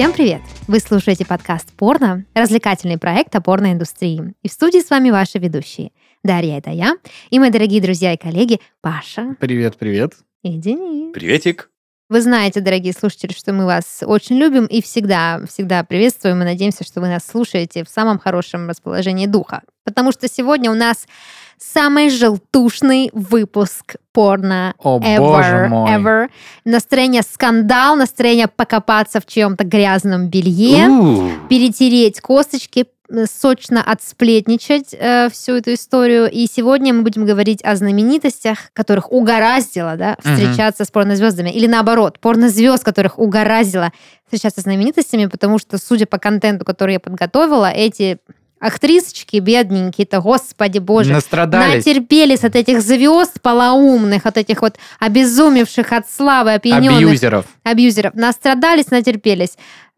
[0.00, 0.40] Всем привет!
[0.66, 4.32] Вы слушаете подкаст «Порно»– развлекательный проект о порноиндустрии.
[4.42, 5.92] И в студии с вами ваши ведущие.
[6.24, 6.96] Дарья– это я,
[7.28, 10.14] и мои дорогие друзья и коллеги Паша Привет, привет.
[10.42, 11.12] и Денис.
[11.12, 11.69] Приветик.
[12.10, 16.42] Вы знаете, дорогие слушатели, что мы вас очень любим и всегда, всегда приветствуем.
[16.42, 19.62] И надеемся, что вы нас слушаете в самом хорошем расположении духа.
[19.84, 21.06] Потому что сегодня у нас
[21.56, 25.90] самый желтушный выпуск порно О, ever, боже мой.
[25.92, 26.28] ever.
[26.64, 32.86] Настроение скандал, настроение покопаться в чьем-то грязном белье, У, перетереть косточки,
[33.26, 36.30] сочно отсплетничать э, всю эту историю.
[36.30, 41.50] И сегодня мы будем говорить о знаменитостях, которых угораздило да, встречаться с порнозвездами.
[41.50, 43.92] Или наоборот, порнозвезд, которых угораздило
[44.26, 48.18] встречаться с знаменитостями, потому что, судя по контенту, который я подготовила, эти
[48.60, 51.84] актрисочки бедненькие-то, господи боже, Настрадались.
[51.84, 57.46] натерпелись от этих звезд полоумных, от этих вот обезумевших от славы, опьяненных Абьюзеров.
[57.64, 58.14] абьюзеров.
[58.14, 59.56] Настрадались, натерпелись.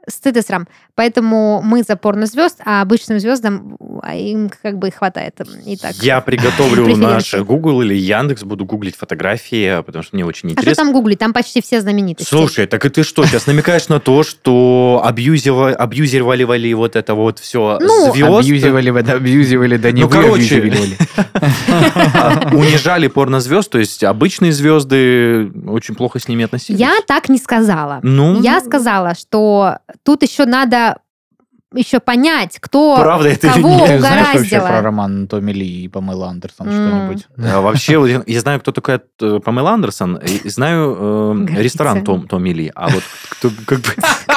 [0.09, 0.67] Стыд и срам.
[0.95, 5.41] Поэтому мы за порнозвезд, а обычным звездам а, им как бы хватает.
[5.67, 5.95] И так.
[5.97, 10.61] Я приготовлю наш Google или Яндекс, буду гуглить фотографии, потому что мне очень А что
[10.63, 10.85] интересно.
[10.85, 11.19] там гуглить?
[11.19, 12.29] Там почти все знаменитости.
[12.29, 17.39] Слушай, так и ты что, сейчас намекаешь на то, что абьюзива- абьюзировали вот это вот
[17.39, 18.41] все Ну, звезд?
[18.41, 20.57] Абьюзивали, да, абьюзивали, да не Ну, вы короче.
[20.59, 20.97] абьюзивали.
[22.15, 26.79] А, унижали порнозвезд, то есть обычные звезды очень плохо с ними относились.
[26.81, 28.01] Я так не сказала.
[28.03, 30.97] Ну, Я сказала, что тут еще надо
[31.75, 33.87] еще понять, кто правда это или кого нет?
[33.89, 36.73] Ты знаешь вообще про роман Томми Ли и Памела Андерсон М.
[36.73, 37.27] что-нибудь?
[37.39, 42.05] А, Вообще, вот я, я знаю, кто такая э, Памела Андерсон, и знаю э, ресторан
[42.05, 43.89] Том, Томми Ли, а вот кто, как бы...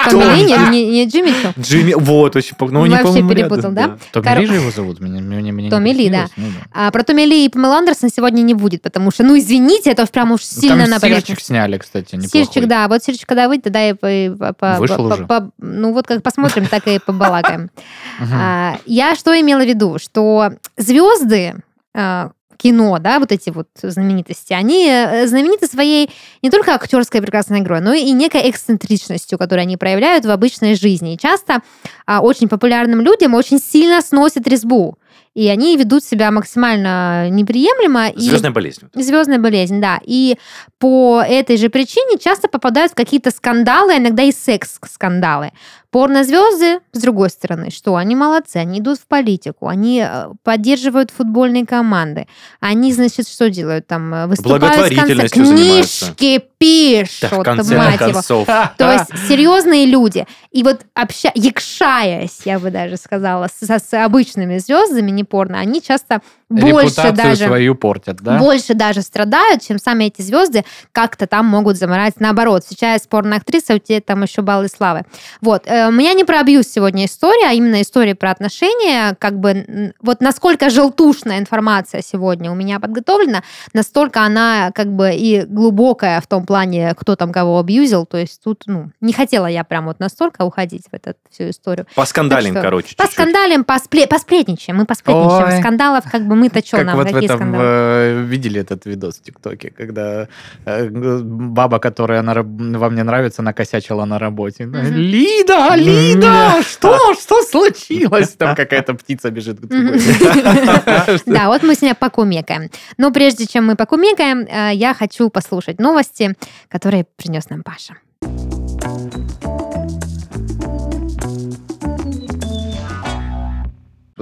[0.06, 1.54] Фамилия не, не, не Джимми Чо?
[1.60, 3.98] Джимми, вот, очень, по- ну, они, Вообще перепутал, да?
[4.12, 5.00] Томми Ли же его зовут?
[5.02, 6.28] Не Томми Ли, да.
[6.38, 6.88] ну да.
[6.88, 10.06] А про Томми Ли и Памела Андерсон сегодня не будет, потому что, ну, извините, это
[10.08, 11.44] прям уж сильно на поверхности.
[11.44, 12.46] сняли, кстати, неплохой.
[12.46, 12.88] Сирчик, да.
[12.88, 13.94] Вот Сирчик, когда выйдет, тогда и
[14.30, 15.26] по, по- Вышел по- уже?
[15.26, 17.25] по- ну вот как посмотрим, так и побалакаем.
[18.20, 18.30] Мгм.
[18.34, 19.98] А, Я что имела в виду?
[20.00, 21.56] Что звезды
[21.94, 26.10] а, кино, да, вот эти вот знаменитости, они э, знамениты своей
[26.42, 31.14] не только актерской прекрасной игрой, но и некой эксцентричностью, которую они проявляют в обычной жизни.
[31.14, 31.62] И часто
[32.06, 34.98] а, очень популярным людям очень сильно сносят резьбу.
[35.34, 38.08] И они ведут себя максимально неприемлемо.
[38.08, 38.88] и- Звездная болезнь.
[38.94, 40.00] Звездная болезнь, да.
[40.06, 40.38] И
[40.80, 45.52] по этой же причине часто попадают в какие-то скандалы, иногда и секс-скандалы.
[45.96, 51.66] Порнозвезды, с другой стороны, что они молодцы, они идут в политику, они э, поддерживают футбольные
[51.66, 52.28] команды,
[52.60, 54.14] они, значит, что делают там?
[54.14, 56.08] э, Выступают с занимаются.
[56.18, 58.12] книжки пишут, Да, в конце мать его.
[58.12, 58.46] концов.
[58.78, 60.26] То есть серьезные люди.
[60.52, 61.32] И вот обща...
[61.34, 67.14] якшаясь, я бы даже сказала, с, с обычными звездами, не порно, они часто больше Репутацию
[67.16, 68.38] даже свою портят, да?
[68.38, 72.20] больше даже страдают, чем сами эти звезды как-то там могут заморать.
[72.20, 75.04] Наоборот, сейчас порноактриса, у тебя там еще баллы славы.
[75.42, 75.68] Вот.
[75.86, 79.16] Э, У меня не про абьюз сегодня история, а именно история про отношения.
[79.20, 85.42] Как бы вот насколько желтушная информация сегодня у меня подготовлена, настолько она как бы и
[85.46, 88.06] глубокая в том плане, кто там кого абьюзил.
[88.06, 91.88] То есть тут, ну, не хотела я прям вот настолько уходить в эту всю историю.
[91.96, 93.12] Поскандалим, Так что короче, По чуть-чуть.
[93.14, 94.78] скандалям, поспле- посплетничаем.
[94.78, 95.54] Мы посплетничаем.
[95.54, 95.60] Ой.
[95.60, 97.64] Скандалов как бы мы-то что Как нам, вот в какие этом, скандалы?
[97.66, 100.28] э, видели этот видос в ТикТоке, когда
[100.66, 102.46] э, баба, которая на раб-
[102.78, 104.66] вам не нравится, накосячила на работе.
[104.66, 104.84] Мгм.
[104.96, 108.30] Лида, Лида, что, что случилось?
[108.30, 109.60] Там какая-то птица бежит.
[111.26, 112.70] Да, вот мы сегодня покумекаем.
[112.98, 116.36] Но прежде чем мы покумекаем, э, я хочу послушать новости,
[116.70, 117.96] которые принес нам Паша.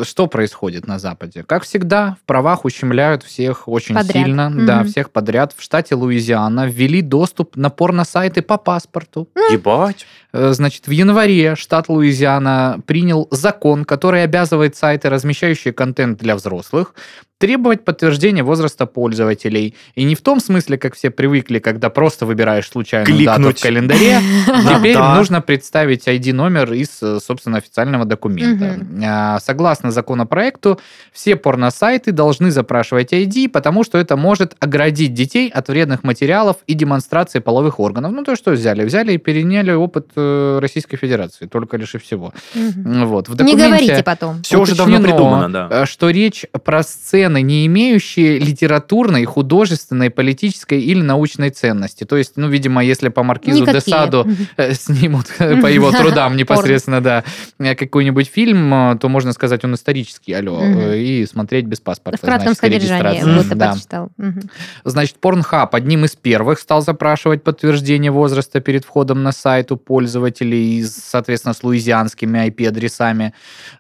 [0.02, 1.44] Что происходит на Западе?
[1.44, 4.12] Как всегда, в правах ущемляют всех очень Подряд.
[4.26, 4.50] сильно.
[4.50, 4.66] Мгм.
[4.66, 5.54] Да, всех подряд.
[5.56, 9.30] В штате Луизиана ввели доступ на порносайты по паспорту.
[9.52, 10.08] Ебать.
[10.34, 16.96] Э, Значит, в январе штат Луизиана принял закон, который обязывает сайты, размещающие контент для взрослых,
[17.44, 19.76] требовать подтверждения возраста пользователей.
[19.96, 23.60] И не в том смысле, как все привыкли, когда просто выбираешь случайную дату Кликнуть.
[23.60, 24.20] в календаре.
[24.78, 28.80] Теперь нужно представить ID-номер из, э, собственно, официального документа.
[29.06, 30.80] А, Согласно законопроекту,
[31.12, 36.76] все порносайты должны запрашивать ID, потому что это может оградить детей от вредных материалов и
[36.76, 38.14] демонстрации половых органов.
[38.14, 38.86] Ну, то что взяли?
[38.86, 42.34] Взяли и переняли опыт э, Российской Федерации, только лишь и всего.
[42.54, 43.28] Вот.
[43.28, 44.42] В Не документе говорите потом.
[44.44, 45.68] Все уже давно придумано, да.
[45.70, 52.06] э, Что речь про сцены современной, не имеющие литературной, художественной, политической или научной ценности.
[52.06, 53.82] То есть, ну, видимо, если по Маркизу Никакие.
[53.82, 54.28] де Саду
[54.58, 57.24] э, снимут по его трудам непосредственно, да,
[57.60, 62.18] э, какой-нибудь фильм, э, то можно сказать, он исторический, алло, э, и смотреть без паспорта.
[62.18, 64.40] В кратком содержании, вот ты.
[64.86, 70.84] Значит, Pornhub одним из первых стал запрашивать подтверждение возраста перед входом на сайт у пользователей,
[70.84, 73.34] соответственно, с луизианскими IP-адресами.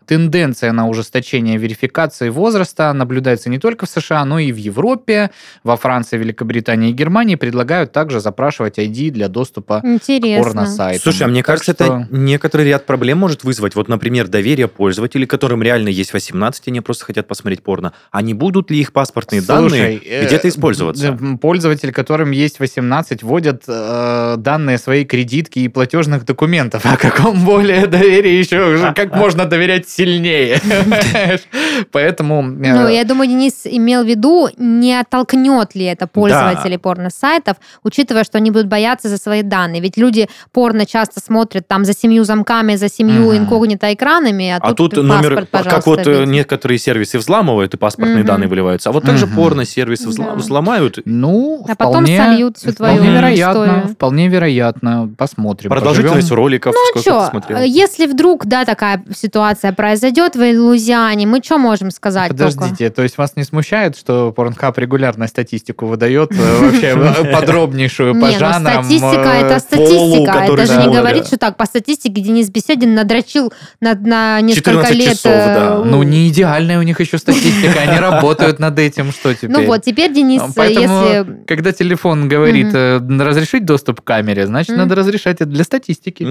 [0.05, 5.31] Тенденция на ужесточение верификации возраста наблюдается не только в США, но и в Европе.
[5.63, 10.43] Во Франции, Великобритании и Германии предлагают также запрашивать ID для доступа к Интересно.
[10.43, 11.01] порносайтам.
[11.01, 13.75] Слушай, а мне Так кажется, что- это некоторый ряд проблем может вызвать.
[13.75, 17.93] Вот, например, доверие пользователей, которым реально есть 18, они просто хотят посмотреть порно.
[18.11, 21.07] А не будут ли их паспортные Слушай, данные э, где-то использоваться?
[21.07, 26.85] м, Пользователи, которым есть 18, вводят э, данные своей кредитки и платежных документов.
[26.85, 28.93] О каком более доверии еще?
[28.95, 30.59] Как можно доверять сильнее?
[31.91, 32.41] Поэтому...
[32.41, 38.23] э, Ну, я думаю, Денис имел в виду, не оттолкнет ли это пользователей порно-сайтов, учитывая,
[38.23, 39.81] что они будут бояться за свои данные.
[39.81, 43.37] Ведь люди порно часто смотрят там за семью замками, за семью Мгм.
[43.37, 46.31] инкогнито экранами, а, А тут ты номер, паспорт, как вот э, введи.
[46.31, 48.25] некоторые сервисы взламывают и паспортные Мгм.
[48.27, 49.35] данные выливаются, а вот также Мгм.
[49.35, 50.35] порно-сервисы взла- Да.
[50.35, 50.99] взломают.
[51.05, 53.87] Ну, А потом вполне- сольют всю твою Вполне вероятно, историю.
[53.89, 55.09] вполне вероятно.
[55.17, 55.69] Посмотрим.
[55.69, 56.37] Продолжительность поживем.
[56.43, 57.59] роликов, Ну, сколько что, ты смотрел.
[57.63, 62.43] если вдруг, да, такая ситуация произойдет в Луизиане, мы что можем сказать только?
[62.53, 68.27] Подождите, то есть вас не смущает, что Pornhub регулярно статистику выдает э, вообще подробнейшую по
[68.27, 68.83] ну жанрам?
[68.83, 70.33] статистика э, это статистика.
[70.33, 74.95] который это же не говорит, что так, по статистике Денис Беседин надрочил на, несколько 14
[74.95, 75.09] лет.
[75.11, 79.51] часов, э, Ну, не идеальная у них еще статистика, они работают над этим, что теперь?
[79.51, 81.43] Ну вот, теперь, Денис, Поэтому, если...
[81.47, 86.27] когда телефон говорит разрешить доступ к камере, значит, надо разрешать это для статистики.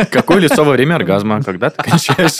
[0.10, 1.42] Какое лицо во время оргазма?
[1.42, 2.38] Когда ты кончаешь?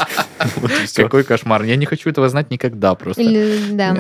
[0.95, 1.63] Какой кошмар.
[1.65, 3.23] Я не хочу этого знать никогда просто.
[3.23, 3.97] Или- да.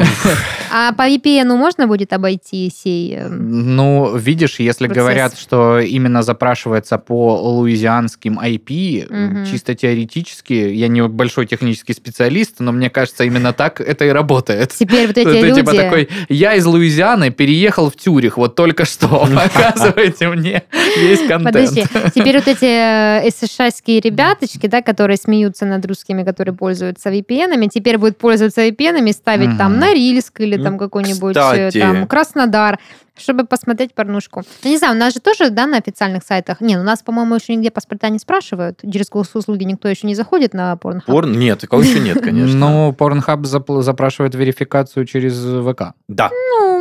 [0.72, 3.16] А по VPN можно будет обойти сей...
[3.16, 5.02] э, Ну, видишь, если Процесс.
[5.02, 12.72] говорят, что именно запрашивается по луизианским IP, чисто теоретически, я не большой технический специалист, но
[12.72, 14.70] мне кажется, именно так это и работает.
[14.70, 15.60] Теперь вот эти Ты люди...
[15.60, 19.08] типа такой, я из Луизианы переехал в Тюрих, вот только что,
[19.54, 20.62] показывайте мне
[20.98, 21.44] весь контент.
[21.44, 27.66] Подожди, теперь вот эти э, СШские ребяточки, да, которые смеются над русскими, которые пользуются VPN-ами,
[27.66, 29.80] теперь будут пользоваться VPN-ами, ставить там Мгм.
[29.80, 31.78] Норильск или Ну, там какой-нибудь э, кстати.
[31.80, 32.78] там Краснодар,
[33.18, 34.42] чтобы посмотреть порнушку.
[34.64, 36.60] Ну, не знаю, у нас же тоже, да, на официальных сайтах.
[36.60, 38.80] Не, ну, у нас, по-моему, еще нигде паспорта не спрашивают.
[38.82, 41.02] Через госуслуги никто еще не заходит на порно.
[41.06, 41.32] Порн?
[41.32, 42.58] Нет, такого еще нет, конечно.
[42.58, 45.94] Ну, Pornhub запл- запрашивает верификацию через ВК.
[46.08, 46.30] Да,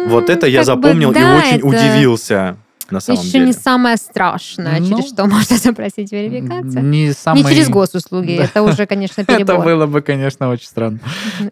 [0.08, 2.60] вот это я запомнил и очень это
[2.90, 3.46] удивился на самом Еще деле.
[3.46, 6.84] не самое страшное, Ну, через что можно запросить верификацию.
[6.84, 7.44] Не, самый...
[7.44, 8.44] Не через госуслуги, Да.
[8.46, 9.64] это уже, конечно, Это перебор.
[9.64, 11.00] было бы, конечно, очень странно.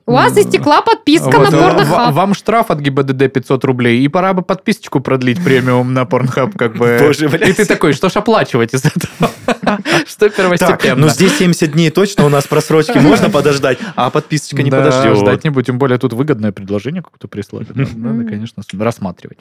[0.06, 1.86] У вас истекла подписка Вот, на Pornhub.
[1.86, 6.58] ва- Вам штраф от ГИБДД 500 рублей, и пора бы подписочку продлить премиум на Pornhub,
[6.58, 6.98] как бы.
[7.02, 7.50] Боже, блядь.
[7.50, 9.32] И ты такой, что ж оплачивать из этого?
[10.06, 10.96] Что Так, первостепенно?
[11.02, 15.18] ну здесь 70 дней точно у нас просрочки можно подождать, а подписочка не Да, подождет.
[15.18, 15.68] ждать не будем.
[15.68, 17.68] Тем более тут выгодное предложение какое-то прислали.
[17.76, 19.38] Надо, конечно, рассматривать.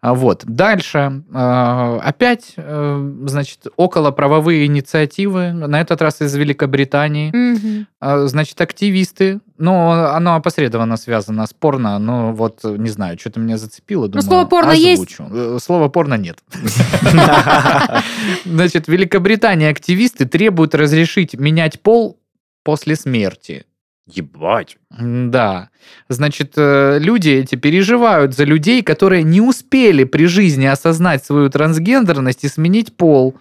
[0.00, 0.44] А Вот.
[0.46, 1.22] Дальше.
[1.32, 5.52] Э, Опять, э, значит, около правовые инициативы.
[5.52, 7.86] На этот раз из Великобритании.
[8.00, 13.56] А, Значит, активисты, ну, оно опосредованно связано с порно, но вот, не знаю, что-то меня
[13.58, 14.08] зацепило.
[14.08, 15.02] Думаю, слово порно есть?
[15.02, 15.24] озвучу.
[15.32, 16.38] Э, Слова порно нет.
[18.44, 22.18] Значит, в Великобритании активисты требуют разрешить менять пол
[22.62, 23.64] после смерти.
[24.06, 24.76] Ебать.
[24.90, 25.70] Да.
[26.08, 32.44] Значит, э, люди эти переживают за людей, которые не успели при жизни осознать свою трансгендерность
[32.44, 33.36] и сменить пол.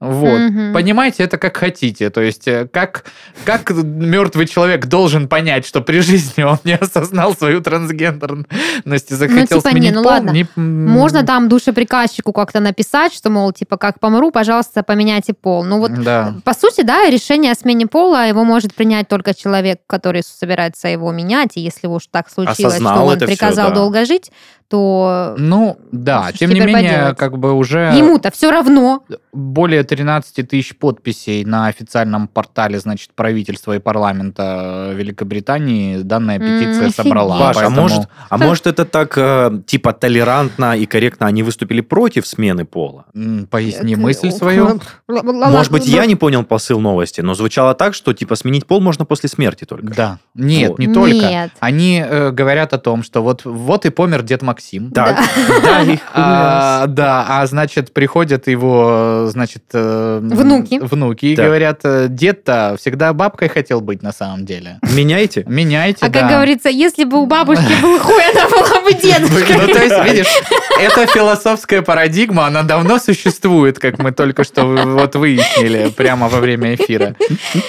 [0.00, 0.38] Вот.
[0.38, 0.74] Мгм.
[0.74, 2.10] Понимаете, это как хотите.
[2.10, 3.04] То есть, э, как,
[3.44, 9.58] как мертвый человек должен понять, что при жизни он не осознал свою трансгендерность и захотел
[9.62, 10.12] типа, не, сменить ну пол?
[10.12, 10.30] ладно.
[10.30, 15.64] не- Можно там душеприказчику как-то написать, что, мол, типа, как помру, пожалуйста, поменяйте пол.
[15.64, 16.34] Ну вот, Да.
[16.44, 21.12] по сути, да, решение о смене пола его может принять только человек, который собирается его
[21.12, 23.74] менять, и если уж так случилось, Осознал что он приказал да.
[23.74, 24.30] долго жить,
[24.68, 26.30] то Ну, да.
[26.32, 27.16] Тем не менее, поделать?
[27.18, 27.92] как бы уже...
[27.96, 29.02] ему-то все равно.
[29.32, 36.86] более 13 тысяч подписей на официальном портале, значит, правительства и парламента Великобритании данная М, петиция
[36.86, 36.94] офигеть.
[36.96, 37.38] собрала.
[37.38, 41.80] Паш, а поэтому- может, а может это так, э, типа, толерантно и корректно они выступили
[41.80, 43.04] против смены пола?
[43.14, 44.80] М, Поясни Э, мысль э, свою.
[45.08, 49.04] Может быть, я не понял посыл новости, но звучало так, что, типа, сменить пол можно
[49.04, 49.94] после смерти только.
[49.94, 50.18] Да.
[50.34, 51.50] Нет, не только.
[51.60, 54.53] Они э, говорят о том, что вот, вот и помер Дед Максим.
[54.94, 55.18] Так,
[55.62, 59.62] да, их А, да, а значит, приходят его, значит...
[59.72, 60.78] э, Внуки.
[60.80, 64.78] Внуки и говорят, э, дед-то всегда бабкой хотел быть на самом деле.
[64.94, 65.44] меняйте.
[65.46, 66.20] Меняйте, А да.
[66.20, 69.72] как говорится, если бы у бабушки был хуй, она была бы Ну, дедушкой.
[69.74, 70.32] то есть, видишь,
[70.80, 76.74] эта философская парадигма, она давно существует, как мы только что вот выяснили прямо во время
[76.74, 77.14] эфира.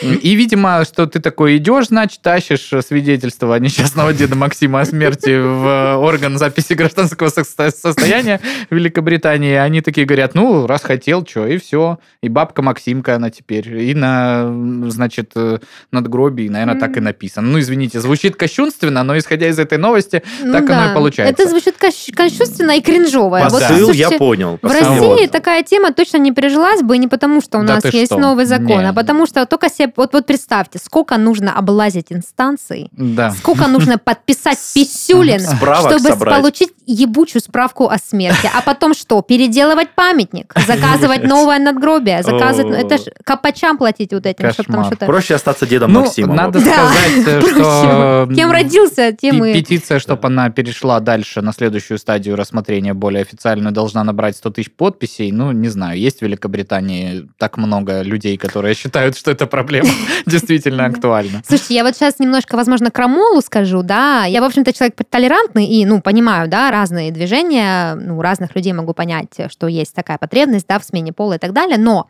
[0.02, 5.98] И, видимо, что ты такой идешь, значит, тащишь свидетельство несчастного деда Максима о смерти в
[5.98, 8.40] орган записи гражданского состо- состояния
[8.70, 9.54] Великобритании.
[9.56, 12.00] Они такие говорят, ну, раз хотел, что, и все.
[12.22, 13.68] И бабка Максимка она теперь.
[13.82, 14.46] И на,
[14.90, 15.60] значит, э,
[15.92, 17.48] надгробии, наверное, так и написано.
[17.48, 21.34] Ну, извините, звучит кощунственно, но исходя из этой новости, Ну так оно и получается.
[21.34, 23.40] Это звучит кощ- кощунственно и кринжово.
[23.50, 24.60] Вот, Посыл я понял.
[24.62, 25.32] В России вот.
[25.32, 28.18] такая тема точно не пережилась бы не потому, что у Да нас есть что?
[28.20, 28.90] новый закон, Не.
[28.90, 29.92] а потому что только себе...
[29.96, 33.32] Вот, вот представьте, сколько нужно облазить инстанций, Да.
[33.32, 36.36] сколько нужно подписать писюлин, чтобы собрать.
[36.66, 38.50] Получить ебучую справку о смерти.
[38.54, 39.22] А потом что?
[39.22, 42.76] Переделывать памятник, заказывать новое надгробие, заказывать...
[42.76, 42.78] О.
[42.78, 45.06] Это ж копачам платить вот этим, чтобы там что-то...
[45.06, 46.36] Проще остаться дедом Ну, Максимом.
[46.36, 48.30] надо сказать, э, что...
[48.36, 49.54] Кем родился, тем и...
[49.54, 54.72] Петиция, чтобы она перешла дальше на следующую стадию рассмотрения, более официальную, должна набрать 100 тысяч
[54.72, 55.32] подписей.
[55.32, 59.90] Ну, не знаю, есть в Великобритании так много людей, которые считают, что эта проблема
[60.26, 61.42] действительно актуальна.
[61.48, 64.26] Слушайте, я вот сейчас немножко, возможно, крамолу скажу, да.
[64.26, 68.94] Я, в общем-то, человек толерантный и, ну, понимаю, да, разные движения, ну, разных людей могу
[68.94, 71.78] понять, что есть такая потребность, да, в смене пола и так далее.
[71.78, 72.10] Но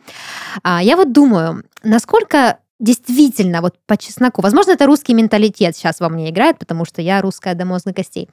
[0.64, 6.10] а, я вот думаю, насколько действительно, вот по чесноку, возможно, это русский менталитет сейчас во
[6.10, 8.30] мне играет, потому что я русская до мозга костей,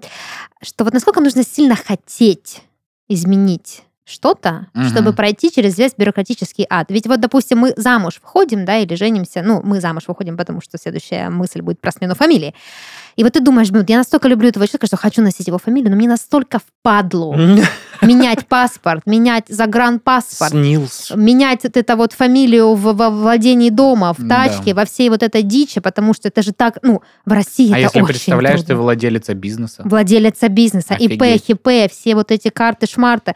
[0.61, 2.63] что вот насколько нужно сильно хотеть
[3.09, 4.89] изменить что-то, Мгм.
[4.89, 6.87] чтобы пройти через весь бюрократический ад.
[6.91, 10.77] Ведь вот, допустим, мы замуж выходим, да, или женимся, ну, мы замуж выходим, потому что
[10.77, 12.53] следующая мысль будет про смену фамилии.
[13.15, 15.91] И вот ты думаешь, блин, я настолько люблю этого человека, что хочу носить его фамилию,
[15.91, 17.37] но мне настолько впадло
[18.03, 21.17] менять паспорт, менять загранпаспорт, Снился.
[21.17, 24.49] менять вот это вот фамилию в, во владении дома, в Да.
[24.49, 27.77] тачке, во всей вот этой дичи, потому что это же так, ну, в России А
[27.79, 28.83] это если очень представляешь, ты трудно.
[28.83, 29.83] владелица бизнеса?
[29.85, 31.47] Владелица бизнеса, ИП, Офигеть.
[31.47, 33.35] ХИП, все вот эти карты шмарта.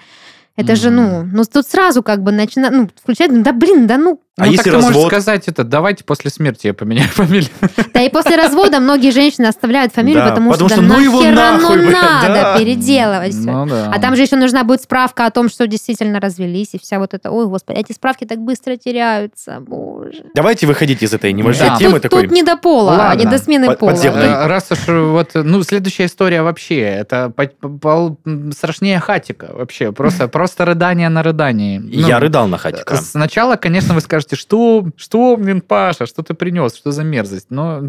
[0.56, 3.98] Это же, ну, ну тут сразу как бы начинает, ну, включать, ну, да блин, да
[3.98, 4.20] ну.
[4.38, 5.06] А ну, если так ты можешь развод?
[5.08, 7.48] сказать это, давайте после смерти я поменяю фамилию.
[7.94, 11.00] Да и после развода многие женщины оставляют фамилию, Да, потому, потому что, что да ну
[11.02, 12.58] его нахуй, оно блядь, надо да.
[12.58, 13.34] переделывать.
[13.34, 13.90] Ну да.
[13.94, 17.14] А там же еще нужна будет справка о том, что действительно развелись, и вся вот
[17.14, 20.24] эта, ой, господи, эти справки так быстро теряются, боже.
[20.34, 21.76] Давайте выходить из этой небольшой Да.
[21.76, 22.22] темы тут, такой.
[22.24, 23.18] тут не до пола, Ладно.
[23.18, 23.90] не до смены Под- пола.
[23.92, 24.26] подземной.
[24.26, 28.16] Э, Раз уж вот, ну, следующая история вообще, это по- по-
[28.54, 31.78] страшнее хатика вообще, просто, просто рыдание на рыдании.
[31.78, 32.96] Ну, Я рыдал на хатика.
[32.96, 37.46] Сначала, конечно, вы скажете, что, что, блин, Паша, что ты принес, что за мерзость.
[37.50, 37.80] Но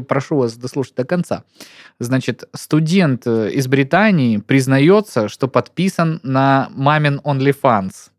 [0.00, 1.44] прошу вас дослушать до конца.
[1.98, 8.10] Значит, студент э, из Британии признается, что подписан на мамин OnlyFans.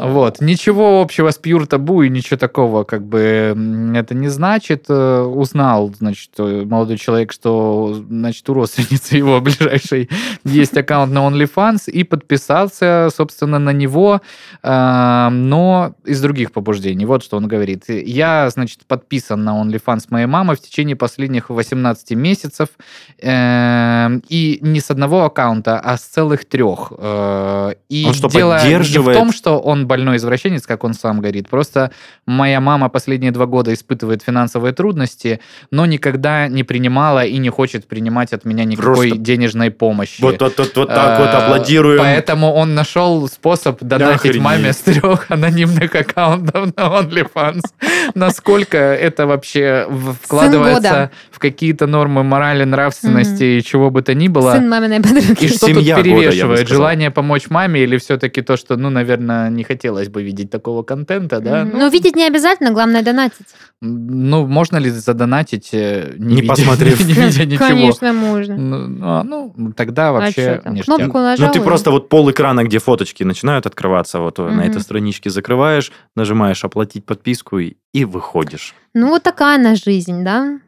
[0.00, 0.40] Вот.
[0.40, 3.54] Ничего общего с Pure Taboo и ничего такого как бы
[3.94, 4.86] это не значит.
[4.88, 10.08] Э, Узнал, значит, э, молодой человек, что, значит, у родственницы его ближайшей
[10.44, 14.22] есть аккаунт на OnlyFans и подписался, собственно, на него,
[14.62, 17.04] э, но из других побуждений.
[17.04, 17.84] Вот что он говорит.
[17.88, 22.70] Я, значит, подписан на OnlyFans моей мамы в течение последних 18 месяцев
[23.22, 26.92] и не с одного аккаунта, а с целых трех.
[27.88, 31.48] И Он что, дело не в том, что он больной извращенец, как он сам говорит.
[31.48, 31.90] Просто
[32.26, 35.40] моя мама последние два года испытывает финансовые трудности,
[35.72, 40.22] но никогда не принимала и не хочет принимать от меня никакой Просто- денежной помощи.
[40.22, 41.98] Вот, вот, вот, вот так вот Э, аплодируем.
[41.98, 44.42] Поэтому он нашел способ донатить Охренеть.
[44.42, 47.62] маме с трех анонимных аккаунтов на OnlyFans.
[48.14, 49.86] Насколько это вообще
[50.22, 54.52] вкладывается в какие-то нормы морали, нравственности и чего бы то ни было.
[54.52, 55.44] Сын маминой подруги.
[55.44, 56.68] И что Семья тут перевешивает?
[56.68, 61.40] Желание помочь маме или все-таки то, что, ну, наверное, не хотелось бы видеть такого контента,
[61.40, 61.64] да?
[61.64, 63.46] Ну, видеть не обязательно, главное донатить.
[63.80, 67.00] Ну, можно ли задонатить, э, не, Не видя, посмотрев.
[67.06, 67.66] не видя ничего?
[67.66, 68.56] Конечно, можно.
[68.56, 70.96] Ну, а, ну, тогда А вообще ништяк.
[70.96, 71.46] Кнопку нажал.
[71.46, 74.60] Ну, ты и- просто вот пол экрана, где фоточки начинают открываться, вот на Мгм.
[74.60, 78.74] этой страничке закрываешь, нажимаешь оплатить подписку и, и выходишь.
[78.92, 80.58] Ну, вот такая она жизнь, да?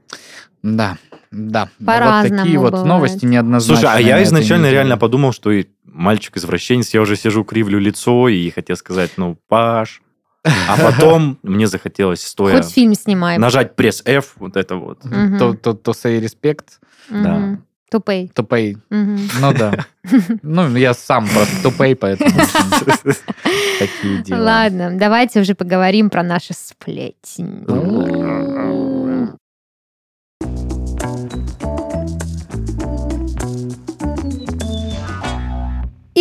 [0.63, 0.97] Да,
[1.31, 1.69] да.
[1.85, 2.87] По-разному вот такие вот бывает.
[2.89, 3.81] новости неоднозначные.
[3.81, 4.77] Слушай, а я изначально неделе.
[4.77, 10.03] реально подумал, что и мальчик-извращенец, я уже сижу, кривлю лицо и хотел сказать, ну, Паш.
[10.45, 13.39] А потом мне захотелось, стоя, Хоть фильм снимай.
[13.39, 15.01] нажать пресс F, вот это вот.
[15.03, 15.55] То,
[15.93, 16.65] say respect,
[17.09, 17.65] Мгм.
[18.35, 18.79] Тупей.
[18.89, 19.19] Мгм.
[19.41, 19.87] Ну да.
[20.43, 22.31] Ну, я сам просто тупей, поэтому
[23.79, 24.39] такие дела.
[24.43, 27.65] Ладно, давайте уже поговорим про наши сплетни.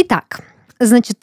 [0.03, 0.41] Итак,
[0.79, 1.19] значит,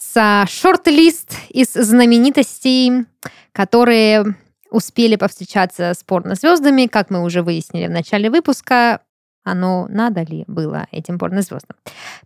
[0.47, 3.07] шорт-лист из знаменитостей,
[3.51, 4.37] которые
[4.71, 9.01] успели повстречаться с порнозвездами, как мы уже выяснили в начале выпуска,
[9.43, 11.77] оно надо ли было этим порнозвездам.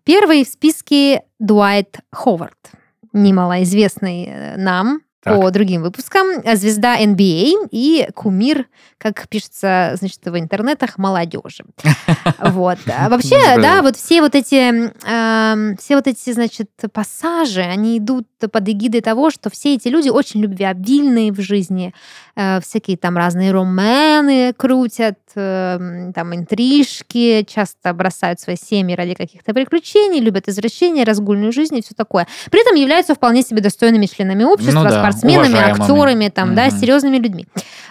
[0.04, 2.59] Первый в списке Дуайт Ховард,
[3.14, 5.41] немалоизвестный э, нам Так.
[5.41, 8.67] по другим выпускам, а звезда NBA и кумир,
[8.99, 11.64] как пишется, значит, в интернетах, молодежи.
[12.41, 12.79] Вот.
[12.87, 14.91] А Вообще, да, вот все вот эти,
[15.79, 20.41] все вот эти, значит, пассажи, они идут под эгидой того, что все эти люди очень
[20.41, 21.95] любвеобильные в жизни,
[22.35, 29.55] э, всякие там разные ромены крутят, эм, там интрижки, часто бросают свои семьи ради каких-то
[29.55, 32.26] приключений, любят извращения, разгульную жизнь и все такое.
[32.50, 35.83] При этом являются вполне себе достойными членами общества, Ну спортсменами, уважаемыми.
[35.83, 36.78] актерами, там, да, Мгм.
[36.78, 37.47] серьезными людьми.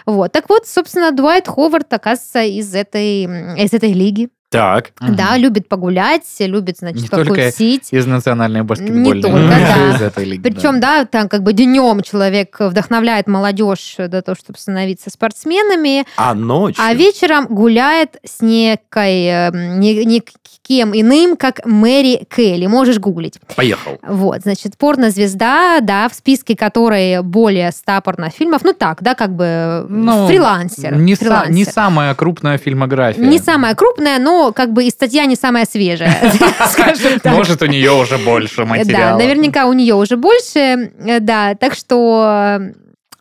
[0.06, 0.32] Вот.
[0.32, 4.28] Так вот, собственно, Дуайт Ховард, оказывается, из этой, из этой лиги.
[4.52, 4.90] Так.
[5.00, 7.88] Да, любит погулять, любит, значит, Не только покусить.
[7.92, 9.96] Из национальной баскетбольной только, лиги, да.
[9.96, 14.58] из этой лиги, Причем, да, там как бы днем человек вдохновляет молодежь для того, чтобы
[14.58, 16.82] становиться спортсменами, А ночью?
[16.84, 22.66] а вечером гуляет с некой, э, не- никем иным, как Мэри Келли.
[22.66, 23.40] Можешь гуглить.
[23.56, 23.98] Поехал.
[24.06, 28.62] Вот, значит, порнозвезда, да, в списке которой более 100 порнофильмов.
[28.64, 30.94] Ну так, да, как бы Ну, фрилансер.
[30.96, 31.52] Не, са- фрилансер.
[31.52, 33.24] не самая крупная фильмография.
[33.24, 36.32] Не самая крупная, но как бы и статья не самая свежая,
[36.72, 37.32] скажем так.
[37.36, 39.18] Может, у нее уже больше материала.
[39.18, 42.72] Да, наверняка у нее уже больше, э, да, так что э,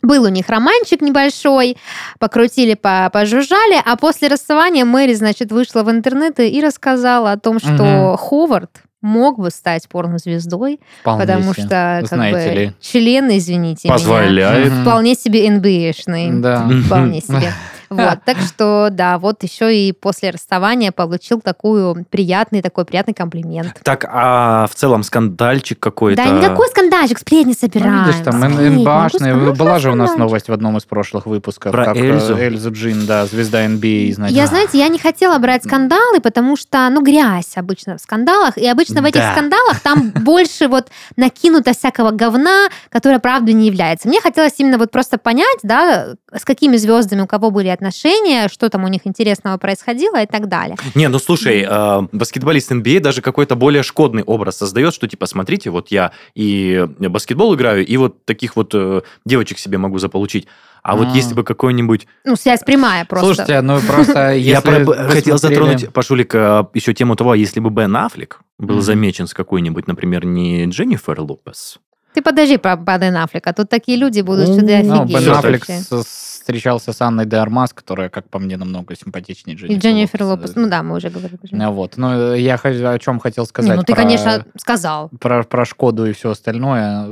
[0.02, 1.78] был у них романчик небольшой,
[2.18, 7.60] покрутили, по- пожужжали, а после расставания Мэри, значит, вышла в интернет и рассказала о том,
[7.60, 8.18] что Мгм.
[8.18, 8.72] Ховард
[9.04, 11.64] мог бы стать порнозвездой, Вполне потому себе.
[11.64, 12.74] что как знаете бы, ли.
[12.82, 14.72] член, извините меня, Позволяет.
[14.72, 14.82] Мгм.
[14.84, 16.40] вполне себе NBA-шный.
[16.40, 16.70] Да.
[16.86, 17.52] Вполне себе.
[17.92, 23.80] Вот, так что, да, вот еще и после расставания получил такую приятный, такой приятный комплимент.
[23.84, 26.24] Так, а в целом скандальчик какой-то?
[26.24, 28.06] Да, никакой скандальчик, сплетни Ну, собираем.
[28.06, 31.72] видишь, там НБАшная, ну, была же у нас новость в одном из прошлых выпусков.
[31.72, 32.38] Про как, э, Эльзу?
[32.38, 34.36] Эльзу Джин, да, звезда NBA, значит.
[34.38, 38.68] Я, знаете, я не хотела брать скандалы, потому что, ну, грязь обычно в скандалах, и
[38.68, 39.32] обычно в этих Да.
[39.34, 44.08] скандалах там больше вот накинуто всякого говна, которое правда не является.
[44.08, 48.70] Мне хотелось именно вот просто понять, да, с какими звездами у кого были отношения, что
[48.70, 50.78] там у них интересного происходило и так далее.
[50.96, 55.70] Не, ну слушай, э, баскетболист NBA даже какой-то более шкодный образ создает, что типа, смотрите,
[55.72, 60.48] вот я и баскетбол играю, и вот таких вот э, девочек себе могу заполучить.
[60.84, 61.16] А вот А.
[61.16, 62.08] если бы какой-нибудь...
[62.26, 63.28] Ну, связь прямая просто.
[63.28, 67.96] Слушайте, ну просто Я хотел затронуть, Пашулик, э, еще тему того, а если бы Бен
[67.96, 71.80] Аффлек был замечен с какой-нибудь, например, не Дженнифер Лопес,
[72.14, 73.54] Ты подожди про Бен Аффлека.
[73.54, 77.72] Тут такие люди будут, что ты Ну, Бен Аффлек с- встречался с Анной де Армас,
[77.74, 80.50] которая, как по мне, намного симпатичнее И Дженнифер Дженнифер Лопес.
[80.50, 80.56] Лопес.
[80.56, 81.40] Ну да, мы уже говорили.
[81.52, 81.98] Ну Вот.
[81.98, 83.78] Но я хо- о чем хотел Не, сказать.
[83.78, 85.10] ну ты, про- конечно, сказал.
[85.20, 87.08] про, про Шкоду и все остальное.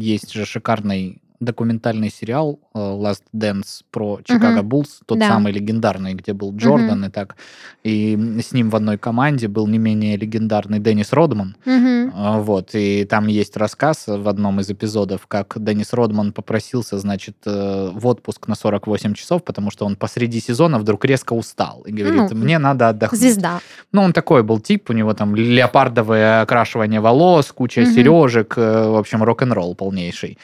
[0.00, 5.28] Есть же шикарный документальный сериал э, Last Dance про Чикаго Буллс, тот Да.
[5.28, 7.36] самый легендарный, где был Джордан и так.
[7.84, 11.56] И с ним в одной команде был не менее легендарный Деннис Родман.
[12.14, 17.36] А, Вот, и там есть рассказ в одном из эпизодов, как Деннис Родман попросился, значит,
[17.46, 21.92] э, в отпуск на 48 часов, потому что он посреди сезона вдруг резко устал и
[21.92, 23.20] говорит, Ну, мне надо отдохнуть.
[23.20, 23.60] Звезда.
[23.92, 28.96] Ну, он такой был тип, у него там леопардовое окрашивание волос, куча сережек, э, в
[28.96, 30.38] общем, рок-н-ролл полнейший.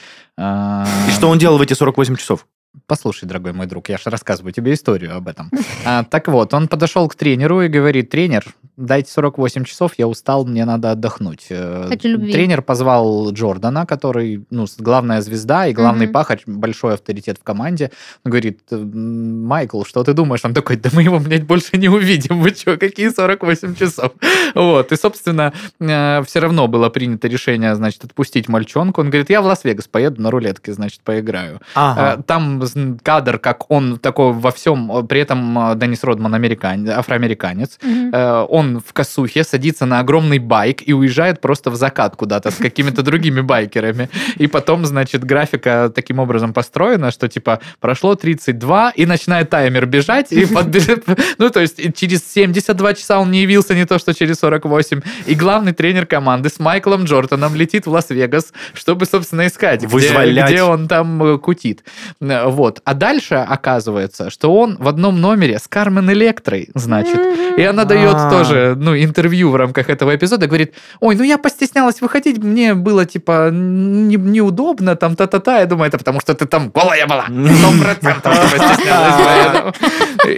[1.08, 2.46] И что он делал в эти 48 часов?
[2.86, 5.50] Послушай, дорогой мой друг, я же рассказываю тебе историю об этом.
[5.86, 8.44] А, так вот, он подошел к тренеру и говорит, тренер,
[8.78, 11.46] дайте 48 часов, я устал, мне надо отдохнуть.
[11.50, 12.32] Э, Хочу любви.
[12.32, 16.12] Тренер позвал Джордана, который, ну, главная звезда и главный Мгм.
[16.14, 17.90] пахарь, большой авторитет в команде.
[18.24, 20.42] Он говорит, «М, Майкл, что ты думаешь?
[20.44, 22.40] Он такой, да мы его, блядь, больше не увидим.
[22.40, 24.12] Вы что, какие 48 часов?
[24.54, 29.00] Вот, и, собственно, все равно было принято решение, значит, отпустить мальчонку.
[29.02, 31.60] Он говорит, я в Лас-Вегас поеду на рулетке, значит, поиграю.
[31.74, 32.20] Ага.
[32.20, 32.63] Э, Там
[33.02, 37.78] кадр, как он такой во всем, э, при этом э, Деннис Родман американец, афроамериканец.
[37.82, 42.56] Э, он в косухе садится на огромный байк и уезжает просто в закат куда-то с
[42.56, 44.08] какими-то другими байкерами.
[44.36, 50.32] И потом, значит, графика таким образом построена, что типа прошло 32, и начинает таймер бежать,
[50.32, 51.04] и подбежит...
[51.38, 55.00] Ну, то есть через 72 часа он не явился, не то что через 48.
[55.26, 60.62] И главный тренер команды с Майклом Джорданом летит в Лас-Вегас, чтобы, собственно, искать, где, где
[60.62, 61.84] он там кутит.
[62.54, 62.80] Вот.
[62.84, 67.18] А дальше оказывается, что он в одном номере с Кармен Электрой, значит.
[67.58, 68.30] И она дает А.
[68.30, 73.06] тоже ну, интервью в рамках этого эпизода, говорит, ой, ну я постеснялась выходить, мне было,
[73.06, 75.58] типа, не- неудобно, там, та-та-та.
[75.58, 77.24] Я думаю, это потому что ты там голая была.
[77.24, 79.14] Сто процентов постеснялась.
[79.24, 79.72] поэтому».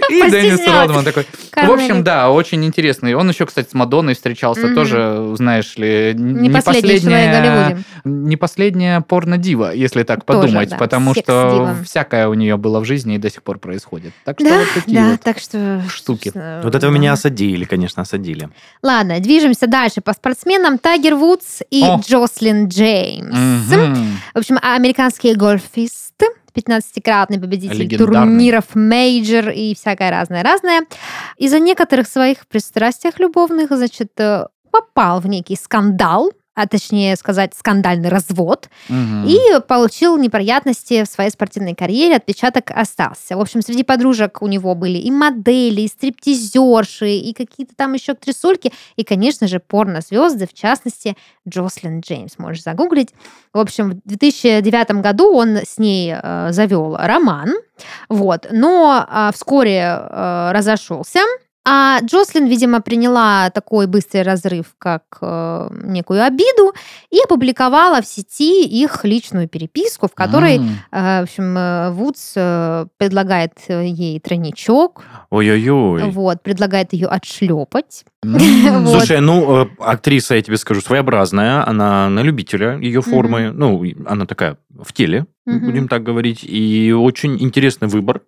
[0.09, 0.67] И Деннис.
[0.67, 1.27] Родман такой.
[1.55, 3.13] В общем, да, очень интересный.
[3.13, 10.03] Он еще, кстати, с Мадонной встречался тоже, знаешь ли, Не последняя не последняя порно-дива, если
[10.03, 11.75] так подумать, потому что секс-дива.
[12.07, 14.13] Всякое у нее было в жизни и до сих пор происходит.
[14.23, 15.21] Так что Да, вот такие да, вот.
[15.21, 15.83] так что...
[15.89, 16.31] штуки.
[16.63, 16.97] Вот этого да.
[16.97, 18.49] меня осадили, конечно, осадили.
[18.81, 20.77] Ладно, движемся дальше по спортсменам.
[20.77, 21.99] Тайгер Вудс и О.
[21.99, 23.71] Джослин Джеймс.
[23.71, 24.19] Мгм.
[24.33, 30.81] В общем, американские гольфисты, 15-кратный победитель турниров мейджор и всякое разное-разное,
[31.37, 38.09] из-за некоторых своих пристрастиях любовных, значит, э, попал в некий скандал, а точнее сказать, скандальный
[38.09, 39.25] развод, Мгм.
[39.27, 43.37] и получил неприятности в своей спортивной карьере, отпечаток остался.
[43.37, 48.13] В общем, среди подружек у него были и модели, и стриптизерши, и какие-то там еще
[48.13, 51.15] актрисульки, и, конечно же, порнозвезды, в частности,
[51.47, 53.13] Джослин Джеймс, можешь загуглить.
[53.53, 57.53] В общем, в 2009 году он с ней э, завел роман,
[58.09, 61.19] вот, но а, вскоре э, разошелся.
[61.69, 66.73] А Джослин, видимо, приняла такой быстрый разрыв, как э, некую обиду,
[67.09, 72.85] и опубликовала в сети их личную переписку, в которой, э, в общем, э, Вудс э,
[72.95, 76.09] предлагает э, ей тройничок, Ой-ой-ой.
[76.09, 78.05] вот, предлагает ее отшлепать.
[78.23, 78.89] Вот.
[78.89, 84.25] Слушай, ну, э, актриса, я тебе скажу, своеобразная, она на любителя ее формы, ну, она
[84.25, 88.21] такая в теле, будем так говорить, и очень интересный выбор,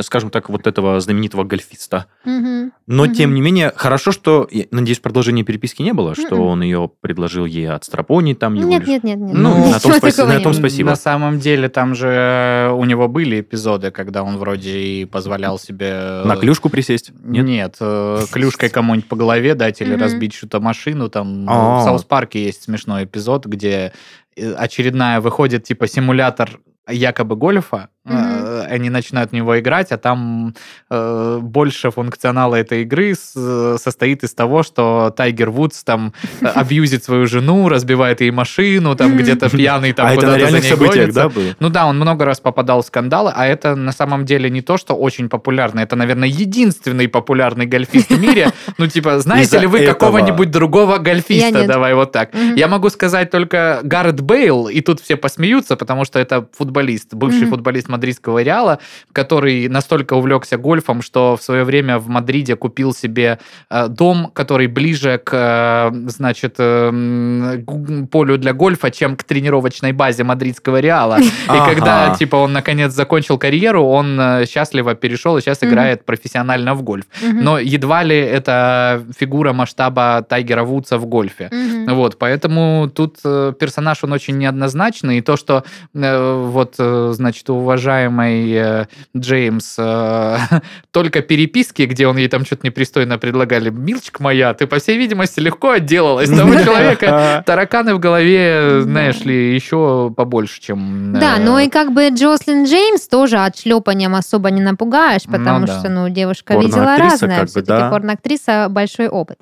[0.00, 2.06] скажем так, вот этого знаменитого гольфиста.
[2.24, 2.72] Мгм.
[2.86, 3.14] Но, Мгм.
[3.14, 6.40] тем не менее, хорошо, что, я надеюсь, продолжения переписки не было, что Мгм.
[6.46, 8.88] он ее предложил ей отстрапонить там его Нет, лишь.
[8.88, 9.34] нет, нет, нет.
[9.34, 10.90] Ну, на том такого на том спасибо.
[10.90, 16.22] На самом деле, там же у него были эпизоды, когда он вроде и позволял себе...
[16.24, 17.10] На клюшку присесть?
[17.22, 17.44] Нет?
[17.44, 20.00] Нет, э, клюшкой кому-нибудь по голове дать или Мгм.
[20.02, 21.08] разбить что-то машину.
[21.08, 21.80] Там А.
[21.80, 23.92] в South Park е есть смешной эпизод, где
[24.36, 30.54] э, очередная выходит типа симулятор якобы гольфа, Э, они начинают в него играть, а там
[30.90, 37.04] э, больше функционала этой игры с- состоит из того, что Тайгер Вудс там э, абьюзит
[37.04, 39.18] свою жену, разбивает ей машину, там Мгм.
[39.18, 41.44] где-то пьяный там а это куда-то на за ней событиях, да, было?
[41.60, 44.76] Ну да, он много раз попадал в скандалы, а это на самом деле не то,
[44.78, 45.78] что очень популярно.
[45.80, 48.50] Это, наверное, единственный популярный гольфист в мире.
[48.78, 51.66] Ну, типа, знаете ли вы какого-нибудь другого гольфиста?
[51.68, 52.30] Давай вот так.
[52.56, 57.46] Я могу сказать только Гаррет Бейл, и тут все посмеются, потому что это футболист, бывший
[57.46, 58.78] футболист мадридского Реала,
[59.12, 63.38] который настолько увлекся гольфом, что в свое время в Мадриде купил себе
[63.70, 69.24] э, дом, который ближе к, э, значит, э, м, гу- полю для гольфа, чем к
[69.24, 71.18] тренировочной базе мадридского Реала.
[71.20, 76.74] И когда, типа, он наконец закончил карьеру, он э, счастливо перешел и сейчас играет профессионально
[76.74, 77.04] в гольф.
[77.42, 81.48] Но едва ли это фигура масштаба Тайгера Вудса в гольфе.
[81.88, 87.48] Вот, поэтому тут персонаж, он очень неоднозначный, и то, что вот, значит,
[87.82, 90.38] уважаемый э, Джеймс э,
[90.92, 95.40] только переписки, где он ей там что-то непристойно предлагали, «Милочка моя, ты, по всей видимости,
[95.40, 97.42] легко отделалась того человека».
[97.44, 98.80] Тараканы в голове, Да.
[98.82, 101.12] знаешь ли, еще побольше, чем...
[101.18, 105.66] Да, э, ну и как бы Джослин Джеймс тоже отшлепанием особо не напугаешь, потому Ну
[105.66, 105.78] да.
[105.80, 107.30] что, ну, девушка видела разное.
[107.30, 107.90] как бы, Все-таки да.
[107.90, 109.38] порноактриса большой опыт.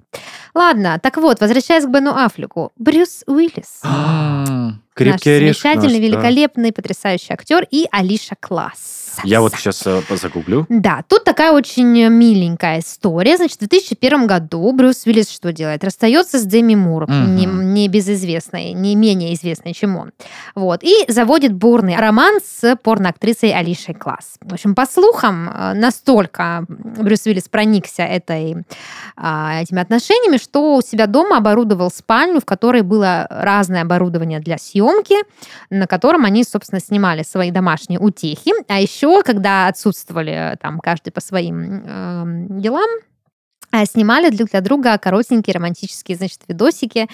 [0.55, 2.73] Ладно, так вот, возвращаясь к Бену Аффлеку.
[2.77, 3.83] Брюс Уиллис.
[5.05, 6.07] Крепкий наш орешек замечательный, наш, да.
[6.07, 9.01] великолепный, потрясающий актер и Алиша Класс.
[9.25, 10.67] Я вот сейчас э, загуглю.
[10.69, 13.37] Да, тут такая очень миленькая история.
[13.37, 15.83] Значит, в 2001 году Брюс Уиллис что делает?
[15.85, 17.37] Расстается с Деми Мур, Мгм.
[17.37, 20.13] не, не безызвестной, не менее известной, чем он.
[20.55, 20.83] Вот.
[20.85, 24.37] И заводит бурный роман с порноактрисой Алишей Класс.
[24.41, 28.59] В общем, по слухам, э, настолько Брюс Уиллис проникся этой,
[29.17, 34.57] а, этими отношениями, что у себя дома оборудовал спальню, в которой было разное оборудование для
[34.91, 35.17] съемки,
[35.71, 38.53] на котором они, собственно, снимали свои домашние утехи.
[38.69, 42.89] А еще, когда отсутствовали там каждый по своим эм, делам,
[43.73, 47.09] а, снимали друг для друга коротенькие романтические, значит, видосики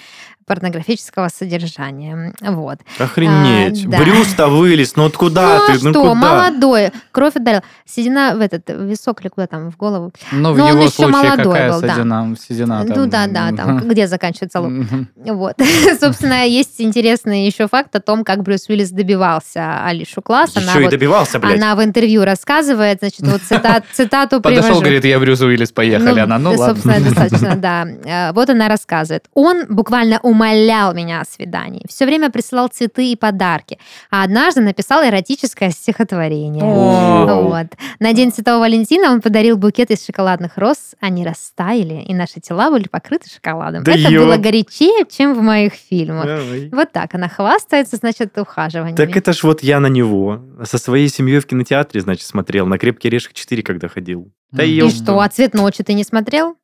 [0.47, 2.33] порнографического содержания.
[2.41, 2.79] Вот.
[2.97, 3.85] Охренеть.
[3.85, 3.97] А, да.
[3.99, 5.71] Брюс-то вылез, ну вот куда ну, ты?
[5.73, 6.13] а Ну что, куда?
[6.15, 7.61] молодой, кровь ударил.
[7.85, 10.11] Седина в этот в висок или куда там, в голову.
[10.31, 11.95] Ну, в Но он его еще случае молодой какая был, да.
[11.95, 12.35] седина?
[12.39, 13.09] седина ну там?
[13.09, 14.71] да, да, там, где заканчивается лоб.
[15.17, 15.55] Вот.
[15.99, 20.55] Собственно, есть интересный еще факт о том, как Брюс Уиллис добивался Алишу Класс.
[20.55, 21.57] Она, Еще и добивался, блядь.
[21.57, 24.81] она в интервью рассказывает, значит, вот цитат, цитату Подошел, привожу.
[24.81, 26.21] говорит, я Брюс Уиллис, поехали.
[26.21, 26.67] Она, ну ладно.
[26.67, 27.87] Собственно, достаточно, да.
[28.05, 29.25] Э, Вот она рассказывает.
[29.33, 31.83] Он буквально умолял меня о свидании.
[31.89, 33.79] Все время присылал цветы и подарки.
[34.11, 36.63] А однажды написал эротическое стихотворение.
[36.63, 37.67] Вот.
[37.99, 40.95] На День Святого Валентина он подарил букет из шоколадных роз.
[40.99, 43.83] Они растаяли, и наши тела были покрыты шоколадом.
[43.83, 44.25] Да Это ёп.
[44.25, 46.25] было горячее, чем в моих фильмах.
[46.25, 46.69] Давай.
[46.71, 48.95] Вот так она хвастается, значит, ухаживаниями.
[48.95, 50.41] Так это ж вот я на него.
[50.63, 52.67] Со своей семьей в кинотеатре, значит, смотрел.
[52.67, 54.31] На «Крепкий орешек 4», когда ходил.
[54.51, 54.63] Да.
[54.63, 54.91] И ёп.
[54.91, 56.55] что, а «Цвет ночи» ты не смотрел?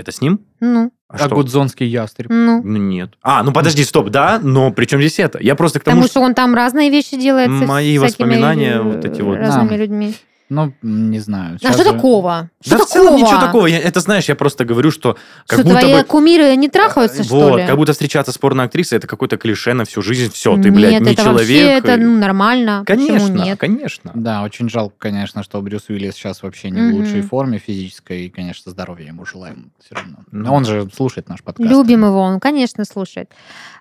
[0.00, 0.40] Это с ним?
[0.60, 1.34] Ну, А А что?
[1.34, 2.30] гудзонский ястреб.
[2.30, 2.62] ну.
[2.62, 3.10] Ну, нет.
[3.22, 5.38] А, ну подожди, стоп, да, но при чем здесь это?
[5.42, 6.12] Я просто к тому, Потому что...
[6.12, 9.36] что он там разные вещи делает Мои воспоминания вот эти вот.
[9.36, 9.76] разными Да.
[9.76, 10.14] людьми.
[10.50, 11.58] Ну, не знаю.
[11.62, 12.50] А что же- такого?
[12.60, 12.92] Что Да в такого?
[13.06, 13.66] целом ничего такого.
[13.68, 16.02] Я- это знаешь, я просто говорю, что как Что, будто твои бы...
[16.04, 17.66] кумиры не трахаются, что вот, ли?
[17.66, 20.32] как будто встречаться с порноактрисой это какое-то клише на всю жизнь.
[20.32, 21.38] Все, ты, блядь, Нет, не это человек.
[21.48, 22.82] вообще это ну, нормально.
[22.84, 23.58] Конечно, Почему нет?
[23.60, 24.10] конечно.
[24.14, 26.94] Да, очень жалко, конечно, что Брюс Уиллис сейчас вообще не в Мгм.
[26.96, 30.16] лучшей форме физической, и, конечно, здоровья ему желаем все равно.
[30.32, 31.70] Но он же слушает наш подкаст.
[31.70, 33.30] Любим его, он, конечно, слушает.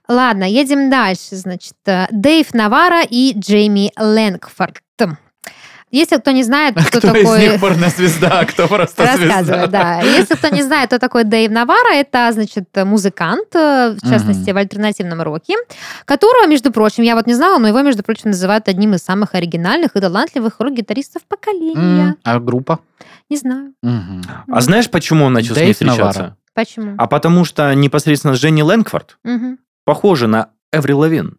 [0.08, 1.36] Ладно, едем дальше.
[1.36, 4.77] Значит, э, Дэйв Навара и Джейми Лэнгфорд.
[5.91, 7.23] Если кто не знает, А кто, кто такой...
[7.45, 9.67] из них порнозвезда, а кто просто Рассказываю, звезда?
[9.67, 10.02] да.
[10.02, 14.58] Если кто не знает, кто такой Дэйв Навара, это, значит, музыкант, э, в частности, в
[14.58, 15.56] альтернативном роке,
[16.06, 19.34] которого, между прочим, я вот не знала, но его, между прочим, называют одним из самых
[19.36, 22.10] оригинальных и талантливых рок-гитаристов поколения.
[22.10, 22.80] М, А группа?
[23.30, 23.73] Не знаю.
[23.84, 24.21] Мгм.
[24.52, 26.19] А знаешь, почему он начал с ней Дэйв встречаться?
[26.19, 26.38] Навара.
[26.54, 26.95] Почему.
[26.97, 29.60] А потому что непосредственно Женни Лэнгфорд Мгм.
[29.86, 31.38] похожа на Эври Лавин.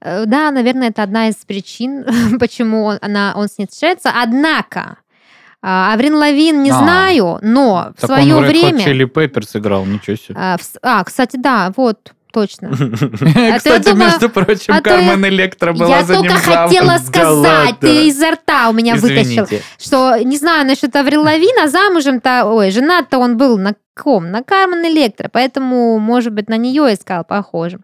[0.00, 2.04] Э, Да, наверное, это одна из причин,
[2.40, 4.10] почему он, она, он с ней встречается.
[4.14, 4.98] Однако,
[5.60, 6.74] а, Аврин Лавин не А.
[6.74, 8.84] знаю, но в свое он время...
[8.86, 10.34] Chili Peppers играл, ничего себе.
[10.36, 12.70] А, в а, кстати, да, вот, точно.
[13.56, 16.70] Кстати, думала- между прочим, а я- Кармен Электро была Я за ним только замуж.
[16.70, 22.44] хотела сказать, ты изо рта у меня вытащил, что не знаю насчет Аврил Лавина, замужем-то,
[22.44, 24.30] ой, женат-то он был на ком?
[24.30, 27.80] На Кармен Электро, поэтому, может быть, на нее искал, похоже.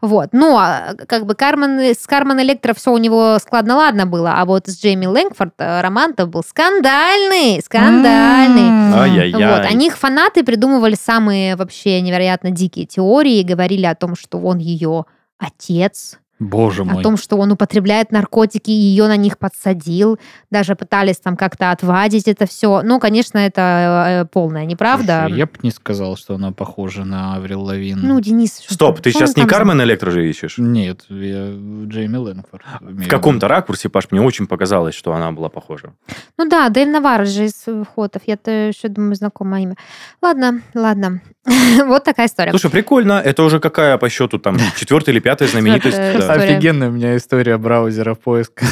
[0.00, 4.44] Вот, но а, как бы Кармен, с Кармен Электро все у него складно-ладно было, а
[4.44, 8.94] вот с Джейми Лэнгфорд э, роман-то был скандальный, скандальный.
[8.94, 9.58] Ай-яй-яй.
[9.58, 14.58] Вот, о них фанаты придумывали самые вообще невероятно дикие теории, говорили о том, что он
[14.58, 15.06] ее
[15.38, 17.02] отец, Боже о мой.
[17.02, 20.18] том, что он употребляет наркотики и ее на них подсадил.
[20.50, 22.82] Даже пытались там как-то отвадить это все.
[22.82, 25.26] Ну, конечно, это э, полная неправда.
[25.26, 28.00] Слушай, Я бы не сказал, что она похожа на Аврил Лавин.
[28.02, 28.60] Ну, Денис...
[28.60, 30.58] что Стоп, ты сейчас не там Кармен Электро же ищешь?
[30.58, 31.52] Нет, я
[31.86, 32.64] Джейми Лэнгфорд.
[32.80, 35.92] В каком-то ракурсе, Паш, мне очень показалось, что она была похожа.
[36.36, 38.22] Ну да, Дэйв Навар же из э, Хотов.
[38.26, 39.76] Я-то еще думаю, знакомое имя.
[40.20, 41.20] Ладно, ладно.
[41.86, 42.50] вот такая история.
[42.50, 43.20] Слушай, прикольно.
[43.24, 45.96] Это уже какая по счету там четвертая или пятая знаменитость?
[46.24, 46.56] История.
[46.56, 48.66] Офигенная у меня история браузера поиска.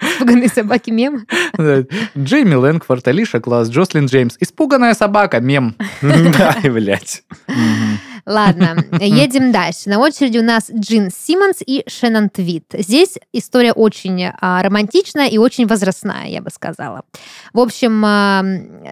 [0.00, 1.26] Испуганные собаки мем.
[2.16, 4.36] Джейми Лэнгфорд, Алиша Класс, Джослин Джеймс.
[4.40, 5.76] Испуганная собака, мем.
[6.02, 7.22] Да, блядь.
[8.26, 9.88] Ладно, едем дальше.
[9.88, 12.64] На очереди у нас Джин Симмонс и Шеннон Твит.
[12.72, 17.02] Здесь история очень а, романтичная и очень возрастная, я бы сказала.
[17.52, 18.42] В общем, а,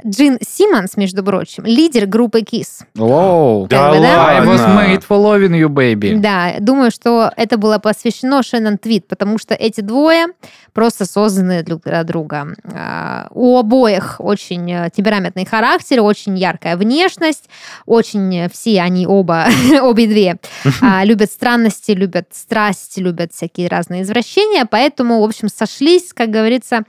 [0.07, 2.85] Джин Симмонс, между прочим, лидер группы KISS.
[2.95, 3.67] Воу.
[3.67, 4.39] Да бы, да?
[4.39, 6.17] I was made for loving you, baby.
[6.17, 10.27] Да, думаю, что это было посвящено Шеннон Твит, потому что эти двое
[10.73, 12.47] просто созданы друг для друга.
[12.73, 17.49] А, У обоих очень э, темпераментный характер, очень яркая внешность,
[17.87, 19.24] очень э, все они оба,
[19.83, 20.37] обе две,
[20.81, 26.83] а, любят странности, любят страсть, любят всякие разные извращения, поэтому, в общем, сошлись, как говорится,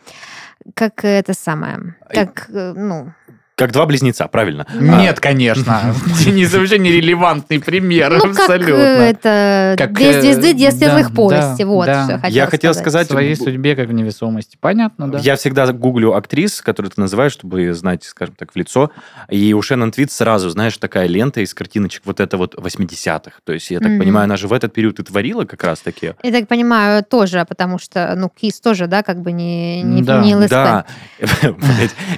[0.74, 3.14] как это самое, как, э, ну,
[3.56, 4.68] Как два близнеца, правильно.
[4.74, 5.96] Нет, конечно.
[6.26, 8.74] Денис вообще нерелевантный пример, ну как э, абсолютно.
[8.74, 12.04] это, Как, две э, звезды, две да, светлых полости, да, вот да.
[12.20, 14.58] что я хотел сказать, В своей судьбе, как в невесомости.
[14.60, 15.20] Понятно, да?
[15.20, 18.92] Я всегда гуглю актрис, которые ты называешь, чтобы знать, скажем так, в лицо.
[19.30, 23.38] И у Шеннон Твит сразу, знаешь, такая лента из картиночек вот это вот 80-х.
[23.46, 24.00] То есть, я так Мгм.
[24.00, 26.14] понимаю, она же в этот период и творила как раз таки.
[26.24, 30.22] Я так понимаю, тоже, потому что, ну, Кис тоже, да, как бы не, не, Да,
[30.22, 30.50] не ЛСП.
[30.50, 30.86] Да.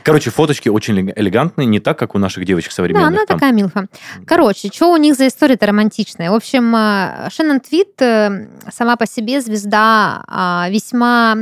[0.04, 3.08] Короче, фоточки очень элег- элегантные, не так, как у наших девочек Да, современных.
[3.10, 3.38] она там.
[3.38, 3.88] такая милфа.
[4.26, 6.32] Короче, что у них за история-то романтичная?
[6.32, 11.36] В общем, а, Шеннон Твит э, сама по себе звезда а, весьма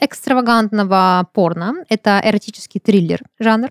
[0.00, 1.74] экстравагантного порно.
[1.88, 3.70] Это эротический триллер жанр.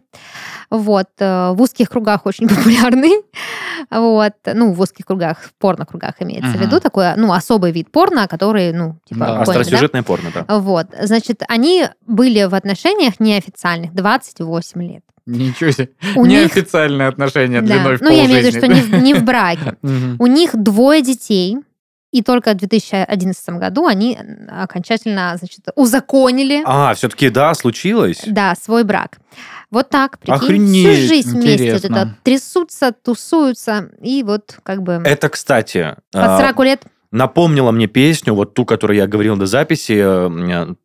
[0.70, 1.08] Вот.
[1.20, 3.22] э, В узких кругах очень популярный.
[3.92, 4.34] Вот.
[4.54, 6.64] Ну, в узких кругах, в порно-кругах имеется в Мгм.
[6.66, 6.80] виду.
[6.80, 9.26] Такой, ну, особый вид порно, который, ну, типа, Да.
[9.26, 9.52] поняли, да?
[9.62, 10.60] Остросюжетное порно, да.
[10.60, 10.88] Вот.
[11.02, 15.04] Значит, они были в отношениях неофициальных 28 лет.
[15.26, 15.90] Ничего себе.
[16.16, 16.42] У них...
[16.44, 17.68] Неофициальные отношения Да.
[17.68, 19.76] длиной в Ну, я имею в виду, что не в, не в браке.
[20.20, 21.58] У них двое детей,
[22.18, 24.18] и только в 2011 году они
[24.50, 28.22] окончательно, значит, узаконили, А, все-таки, да, случилось?
[28.26, 29.20] да, свой брак.
[29.70, 31.96] Вот так, прикинь, Охренеть, всю жизнь вместе интересно.
[31.96, 37.88] это трясутся, тусуются, и вот как бы Это, кстати, под а, 40 лет напомнила мне
[37.88, 40.76] песню, вот ту, которую я говорил до записи, э,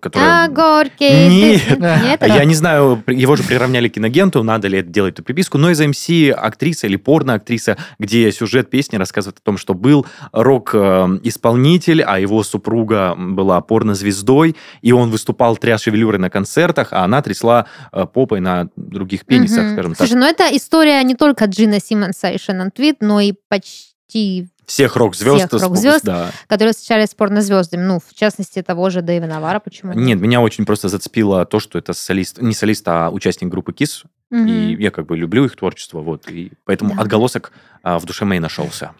[0.00, 0.44] которая...
[0.44, 1.60] А, горький.
[1.78, 2.22] Нет.
[2.26, 5.70] Я не знаю, его же приравняли к киногенту, надо ли это делать эту приписку, но
[5.70, 12.18] из МС актриса или порно-актриса, где сюжет песни рассказывает о том, что был рок-исполнитель, а
[12.18, 18.06] его супруга была порнозвездой, и он выступал тряс шевелюрой на концертах, а она трясла э,
[18.06, 20.06] попой на других пенисах, скажем так.
[20.06, 24.96] Слушай, ну это история не только Джина Симмонса и Шеннон Твит, но и почти, Всех
[24.96, 25.48] рок-звезд.
[25.48, 26.04] Всех рок-звезд.
[26.04, 26.30] Да.
[26.46, 27.82] которые встречались с порнозвездами.
[27.82, 29.92] Ну, в частности, того же Дэйва Навара, почему?
[29.92, 34.04] Нет, меня очень просто зацепило то, что это солист, не солист, а участник группы KISS,
[34.30, 34.46] Мгм.
[34.46, 37.02] и я как бы люблю их творчество, вот, и поэтому Да.
[37.02, 38.92] отголосок а, в душе моей нашелся.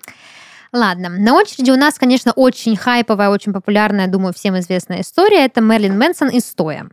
[0.73, 5.45] Ладно, на очереди у нас, конечно, очень хайповая, очень популярная, думаю, всем известная история.
[5.45, 6.89] Это Мерлин Мэнсон и Стоя.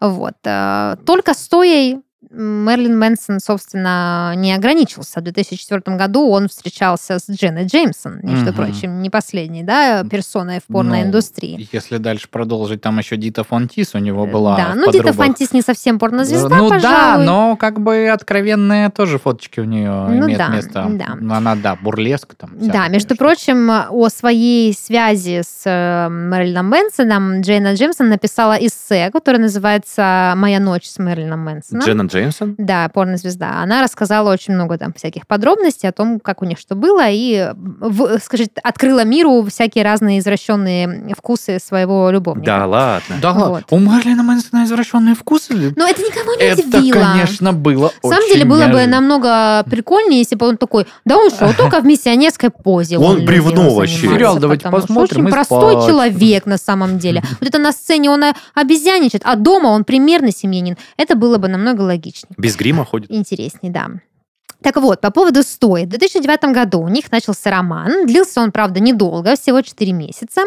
[0.00, 0.34] Вот.
[0.44, 1.98] э, Только Стоей
[2.30, 5.20] Мерлин Мэнсон, собственно, не ограничился.
[5.20, 8.54] В 2004 году он встречался с Дженной Джеймсон, между Мгм.
[8.54, 11.56] прочим, не последней, да, персоной в порноиндустрии.
[11.58, 15.12] Ну, Если дальше продолжить, там еще Дита Фонтис у него была да, ну Дита.
[15.12, 17.24] Фантис не совсем порнозвезда, Ну да, пожалуй.
[17.26, 20.86] но как бы откровенные тоже фоточки у нее Ну имеют да, место.
[20.90, 21.16] да.
[21.20, 22.50] Ну, Она, да, бурлеск там.
[22.54, 23.16] Да, между конечно.
[23.16, 30.60] прочим, о своей связи с э, Мэрилином Мэнсоном Джейна Джеймсон написала эссе, которое называется «Моя
[30.60, 31.84] ночь с Мэрилином Мэнсоном».
[31.84, 32.54] Дженна Джеймсон?
[32.58, 33.60] Да, порнозвезда.
[33.62, 37.52] Она рассказала очень много там всяких подробностей о том, как у них что было, и,
[37.54, 42.46] в- скажите, открыла миру всякие разные извращенные вкусы своего любовника.
[42.46, 43.16] Да, ладно.
[43.20, 43.64] Да, Вот.
[43.70, 45.72] у Марлина Мэнсона извращенные вкусы?
[45.76, 47.00] Но это никого не Это, удивило.
[47.00, 51.30] конечно, было На самом деле было бы намного прикольнее, если бы он такой, да он
[51.30, 52.98] что, только в миссионерской позе.
[52.98, 54.08] Он бревно вообще.
[54.08, 55.86] Сериал давайте посмотрим Очень простой спать.
[55.86, 57.22] человек на самом деле.
[57.40, 58.22] Вот это на сцене он
[58.54, 60.76] обезьяничает, а дома он примерно семьянин.
[60.96, 62.05] Это было бы намного логичнее.
[62.36, 63.10] Без грима ходит.
[63.10, 63.90] Интересней, да.
[64.66, 65.84] Так вот, по поводу стоя.
[65.84, 68.04] В 2009 году у них начался роман.
[68.04, 70.42] Длился он, правда, недолго, всего 4 месяца.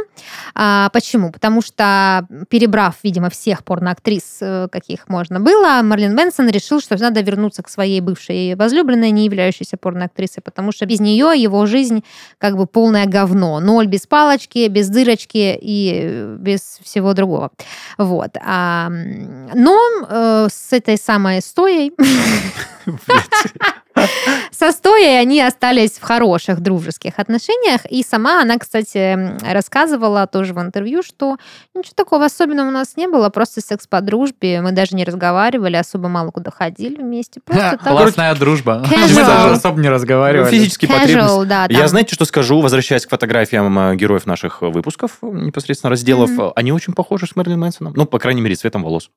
[0.53, 1.31] А, почему?
[1.31, 7.21] Потому что, перебрав, видимо, всех порноактрис, э, каких можно было, Марлин Мэнсон решил, что надо
[7.21, 12.03] вернуться к своей бывшей возлюбленной, не являющейся порноактрисой, потому что без нее его жизнь
[12.39, 13.61] как бы полное говно.
[13.61, 17.51] Ноль без палочки, без дырочки и э, без всего другого.
[17.97, 18.35] Вот.
[18.45, 19.79] А, но
[20.09, 21.93] э, с этой самой стоей
[24.51, 27.81] со Стоей они остались в хороших дружеских отношениях.
[27.89, 31.37] И сама она, кстати, рассказывала тоже в интервью, что
[31.73, 34.61] ничего такого особенного у нас не было, просто секс по дружбе.
[34.61, 37.39] Мы даже не разговаривали, особо мало куда ходили вместе.
[37.43, 37.93] Просто так.
[37.93, 38.83] Классная дружба.
[38.89, 39.07] Casual.
[39.09, 40.51] Мы даже особо не разговаривали.
[40.51, 41.45] Физические Casual, потребности.
[41.47, 46.71] да, Я знаете, что скажу, возвращаясь к фотографиям э, героев наших выпусков, непосредственно разделов, они
[46.71, 47.93] очень похожи с Мерлин Мэнсоном.
[47.95, 49.09] Ну, по крайней мере, цветом волос.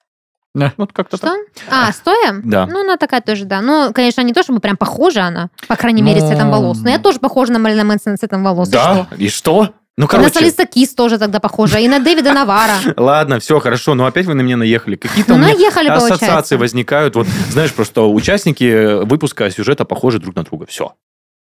[0.55, 0.73] Да.
[0.77, 1.29] Вот как-то Что?
[1.29, 1.39] так.
[1.71, 2.41] А, стоя?
[2.45, 2.67] Да.
[2.67, 3.61] Ну, она такая тоже, да.
[3.63, 6.79] Ну, конечно, не то, чтобы прям похожа она, по крайней мере, Ну, цветом волос.
[6.83, 8.69] Но я тоже похожа на Марлина Мэнсона цветом волос.
[8.69, 9.07] и что?
[9.11, 9.17] Да?
[9.17, 9.75] И что?
[9.99, 12.75] Ну, И на короче, Солиса Кис тоже тогда похожа, и на Дэвида Навара.
[12.97, 14.97] ладно, все хорошо, но опять вы на меня наехали.
[14.97, 16.59] Какие-то Ну, наехали, ассоциации получается.
[16.59, 17.15] возникают.
[17.17, 20.67] Вот, знаешь, просто участники выпуска сюжета похожи друг на друга.
[20.67, 20.95] Все.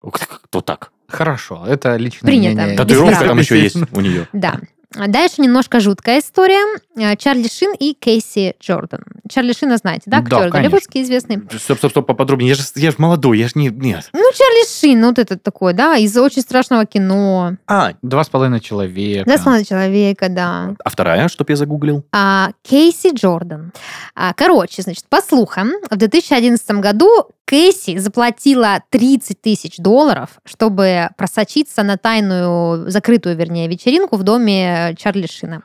[0.02, 0.92] Кто так?
[1.10, 2.56] Хорошо, это личное Принято.
[2.62, 2.78] мнение.
[2.78, 4.28] Татуировка там еще есть у нее.
[4.32, 4.56] Да.
[4.96, 6.64] А Дальше немножко жуткая история.
[6.98, 9.04] Э, Чарли Шин и Кейси Джордан.
[9.30, 10.22] Чарли Шина знаете, да?
[10.22, 10.60] Да, Актер конечно.
[10.60, 11.38] голливудский известный.
[11.60, 12.50] Стоп, стоп, стоп, поподробнее.
[12.50, 13.70] Я же, я же молодой, я же не...
[13.70, 14.10] Нет.
[14.14, 17.58] Ну, Чарли Шин, вот этот такой, да, из очень страшного кино.
[17.68, 19.30] А, Два с половиной человека.
[19.30, 20.76] Да, смотри, человека, да.
[20.84, 22.04] а вторая, чтоб я загуглил?
[22.12, 23.72] А, Кейси Джордан.
[24.16, 31.82] А, короче, значит, по слухам, в 2011 году Кейси заплатила 30 тысяч долларов, чтобы просочиться
[31.82, 35.62] на тайную, закрытую, вернее, вечеринку в доме Чарли Шина.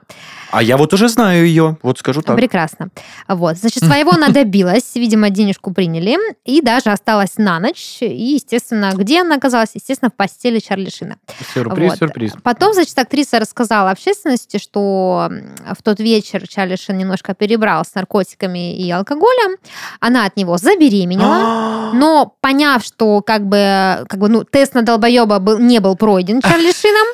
[0.50, 2.37] А я вот уже знаю ее, вот скажу так.
[2.37, 2.88] Прекрасно.
[3.27, 7.98] Вот, значит, своего она добилась, видимо, денежку приняли, и даже осталась на ночь.
[8.00, 9.70] И, естественно, где она оказалась?
[9.74, 11.16] Естественно, в постели Чарли Шина.
[11.53, 11.98] Сюрприз, Вот.
[11.98, 12.33] сюрприз.
[12.42, 15.29] Потом, значит, актриса рассказала общественности, что
[15.77, 19.57] в тот вечер Чарли Шин немножко перебрал с наркотиками и алкоголем.
[19.98, 21.90] Она от него забеременела.
[21.94, 26.40] Но поняв, что как бы, как бы ну, тест на долбоеба был, не был пройден
[26.40, 27.07] Чарли Шином,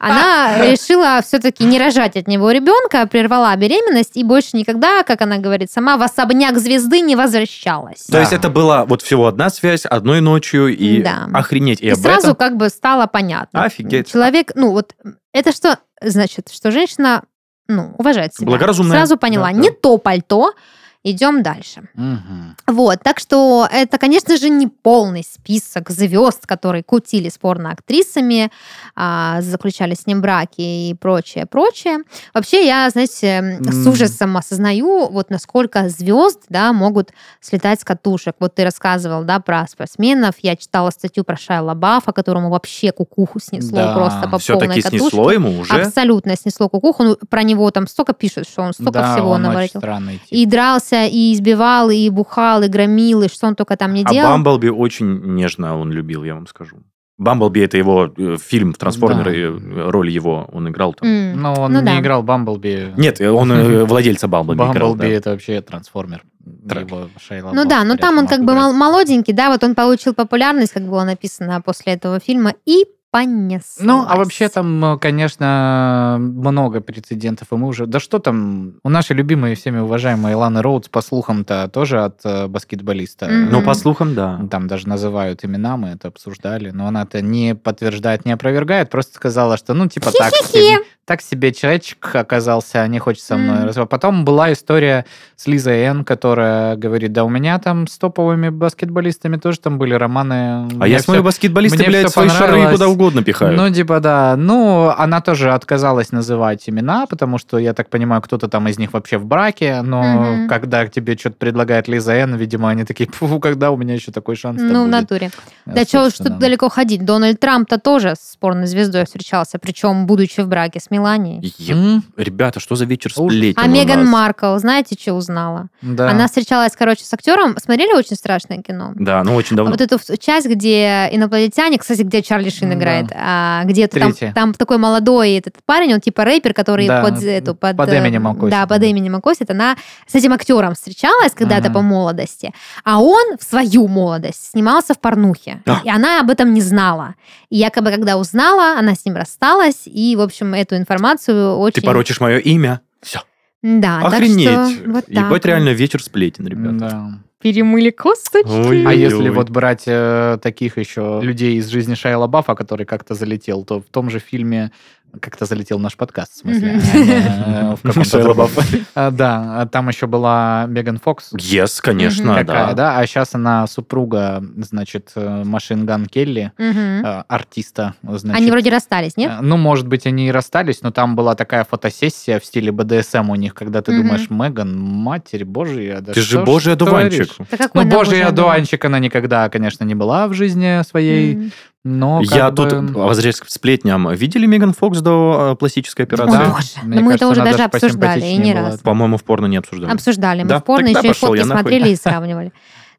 [0.00, 5.36] она решила все-таки не рожать от него ребенка, прервала беременность и больше никогда, как она
[5.36, 8.04] говорит сама, в особняк звезды не возвращалась.
[8.06, 11.28] То есть это была вот всего одна связь, одной ночью, и Да.
[11.34, 11.80] охренеть.
[11.82, 13.62] И, сразу этом- как бы стало понятно.
[13.64, 14.10] Офигеть.
[14.10, 14.94] Человек, ну вот,
[15.32, 16.48] это что значит?
[16.50, 17.22] Что женщина,
[17.68, 18.46] ну, уважает себя.
[18.46, 18.96] Благоразумная.
[18.96, 19.60] Сразу поняла, Да, да.
[19.60, 20.54] не то пальто,
[21.02, 21.88] Идем дальше.
[21.94, 22.56] Мгм.
[22.66, 28.50] Вот, так что это, конечно же, не полный список звезд, которые кутили с порноактрисами,
[28.94, 32.00] а, заключали с ним браки и прочее, прочее.
[32.34, 38.36] Вообще, я, знаете, с ужасом осознаю, вот насколько звезд, да, могут слетать с катушек.
[38.38, 40.34] Вот ты рассказывал, да, про спортсменов.
[40.42, 44.82] Я читала статью про Шайа Лабафа, которому вообще кукуху снесло Да, просто по Все-таки полной
[44.82, 44.98] катушке.
[44.98, 45.72] снесло ему уже?
[45.72, 47.04] Абсолютно снесло кукуху.
[47.04, 49.80] Ну, про него там столько пишут, что он столько да, всего он наворотил.
[50.28, 54.10] И дрался, и избивал, и бухал, и громил, и что он только там не А
[54.12, 54.30] делал.
[54.30, 56.76] Бамблби очень нежно он любил, я вам скажу.
[57.18, 61.06] Бамблби это его э, фильм «Трансформеры», э, роль его он играл там.
[61.06, 61.40] М.
[61.42, 62.00] Но он Ну не да.
[62.00, 62.94] играл Бамблби.
[62.96, 64.90] Нет, он э, владельца Бамблби играл.
[64.92, 65.14] Бамблби да.
[65.14, 66.22] это вообще трансформер.
[66.66, 69.74] Тра- Его Шайа Ну да, но там он как бы мол- молоденький, да, вот он
[69.74, 73.78] получил популярность, как было написано после этого фильма, и понеслось.
[73.80, 77.86] Ну, а вообще там, э, конечно, много прецедентов, и мы уже...
[77.86, 82.46] Да что там, у нашей любимой, всеми уважаемой Ланы Роудс, по слухам-то, тоже от э,
[82.46, 83.26] баскетболиста.
[83.26, 83.50] Мгм.
[83.50, 84.40] Ну, по слухам, да.
[84.50, 89.14] Там даже называют имена, мы это обсуждали, но она это не подтверждает, не опровергает, просто
[89.14, 93.90] сказала, что, ну, типа, так себе, так себе человечек оказался, не хочет со мной разговаривать.
[93.90, 95.04] Потом была история
[95.34, 99.94] с Лизой Н, которая говорит, да у меня там с топовыми баскетболистами тоже там были
[99.94, 100.68] романы.
[100.78, 103.56] А я смотрю, баскетболисты, мне блядь, свои шары куда угодно пихают.
[103.56, 104.34] Ну, типа, да.
[104.36, 108.92] Ну, она тоже отказалась называть имена, потому что, я так понимаю, кто-то там из них
[108.92, 110.48] вообще в браке, но Мгм.
[110.48, 114.36] когда тебе что-то предлагает Лиза Н, видимо, они такие, фу, когда у меня еще такой
[114.36, 115.30] шанс Ну, в натуре.
[115.66, 117.04] Да что уж тут далеко ходить.
[117.04, 121.54] Дональд Трамп-то тоже с порной звездой встречался, причем будучи в браке с Меланией.
[121.58, 124.08] Е- Ребята, что за вечер сплетен А Меган нас?
[124.08, 125.68] Маркл, знаете, что узнала?
[125.82, 126.10] Да.
[126.10, 127.56] Она встречалась, короче, с актером.
[127.58, 128.92] Смотрели очень страшное кино?
[128.96, 129.72] Да, ну очень давно.
[129.72, 132.74] Вот эту часть, где инопланетяне, кстати, где Чарли Шин Да.
[132.90, 137.22] Играет, а, где там, там такой молодой этот парень, он типа рэпер, который Да, под,
[137.22, 138.50] эту, под, под э, именем Акосит.
[138.50, 139.50] Да, под именем Акосит.
[139.50, 139.76] Она
[140.06, 141.74] с этим актером встречалась когда-то Ага.
[141.74, 142.52] по молодости,
[142.84, 145.62] а он в свою молодость снимался в порнухе.
[145.64, 145.80] Да.
[145.84, 147.14] И она об этом не знала.
[147.48, 151.80] И якобы, когда узнала, она с ним рассталась, и, в общем, эту информацию очень...
[151.80, 152.80] Ты порочишь мое имя.
[153.02, 153.20] Все.
[153.62, 154.48] Да, так Охренеть.
[154.48, 156.78] что вот так Ебать, реально вечер сплетен, ребята.
[156.78, 157.10] Да.
[157.40, 158.50] Перемыли косточки.
[158.50, 158.84] Ой.
[158.84, 158.98] А Ой-ой-ой.
[158.98, 163.80] если вот брать э, таких еще людей из жизни Шайла Баффа, который как-то залетел, то
[163.80, 164.72] в том же фильме
[165.20, 166.80] как-то залетел наш подкаст, в смысле.
[166.94, 167.76] Э.
[168.94, 171.32] А, Да, а там еще была Меган Фокс.
[171.34, 172.72] Yes, конечно, да.
[172.74, 172.98] да?
[172.98, 177.94] А сейчас она супруга, значит, Машин Ган Келли, э, артиста.
[178.32, 179.32] Они вроде расстались, нет?
[179.32, 183.30] Э, Ну, может быть, они и расстались, но там была такая фотосессия в стиле БДСМ
[183.30, 187.34] у них, когда ты думаешь, Меган, матерь божья, Ты же божий одуванчик.
[187.34, 191.52] творишь?» Да какой Ну, божий одуванчик она никогда, конечно, не была в жизни своей.
[191.84, 196.36] Но как Я бы- тут, возвращаясь к сплетням, видели Меган Фокс до э, пластической операции?
[196.36, 196.50] Да.
[196.50, 196.66] боже.
[196.82, 198.78] Мне Ну, мы это уже даже обсуждали, и не раз.
[198.80, 199.92] По-моему, в порно не обсуждали.
[199.92, 200.42] Обсуждали.
[200.42, 201.60] Мы Да, в порно тогда еще и фотки я нахуй.
[201.62, 202.52] смотрели и сравнивали.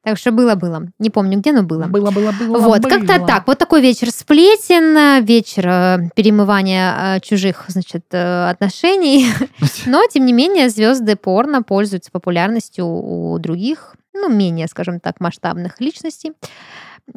[0.03, 0.87] Так что было-было.
[0.97, 1.83] Не помню, где, но было.
[1.85, 2.89] Было, было, было, Вот, было.
[2.89, 3.45] как-то так.
[3.45, 9.27] Вот такой вечер сплетен, вечер э, перемывания э, чужих, значит, отношений.
[9.85, 15.79] Но, тем не менее, звезды порно пользуются популярностью у других, ну, менее, скажем так, масштабных
[15.79, 16.31] личностей.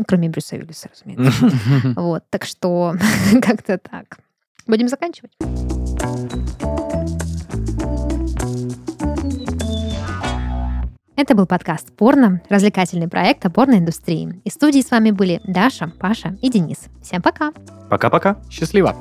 [0.06, 1.50] Кроме Брюса Уиллиса, разумеется.
[1.96, 2.94] Вот, так что
[3.42, 4.18] как-то так.
[4.66, 5.32] Будем заканчивать.
[11.16, 14.40] Это был подкаст «Порно», развлекательный проект о порноиндустрии.
[14.44, 16.78] Из студии с вами были Даша, Паша и Денис.
[17.02, 17.52] Всем пока!
[17.88, 18.42] Пока-пока.
[18.50, 18.96] Счастливо.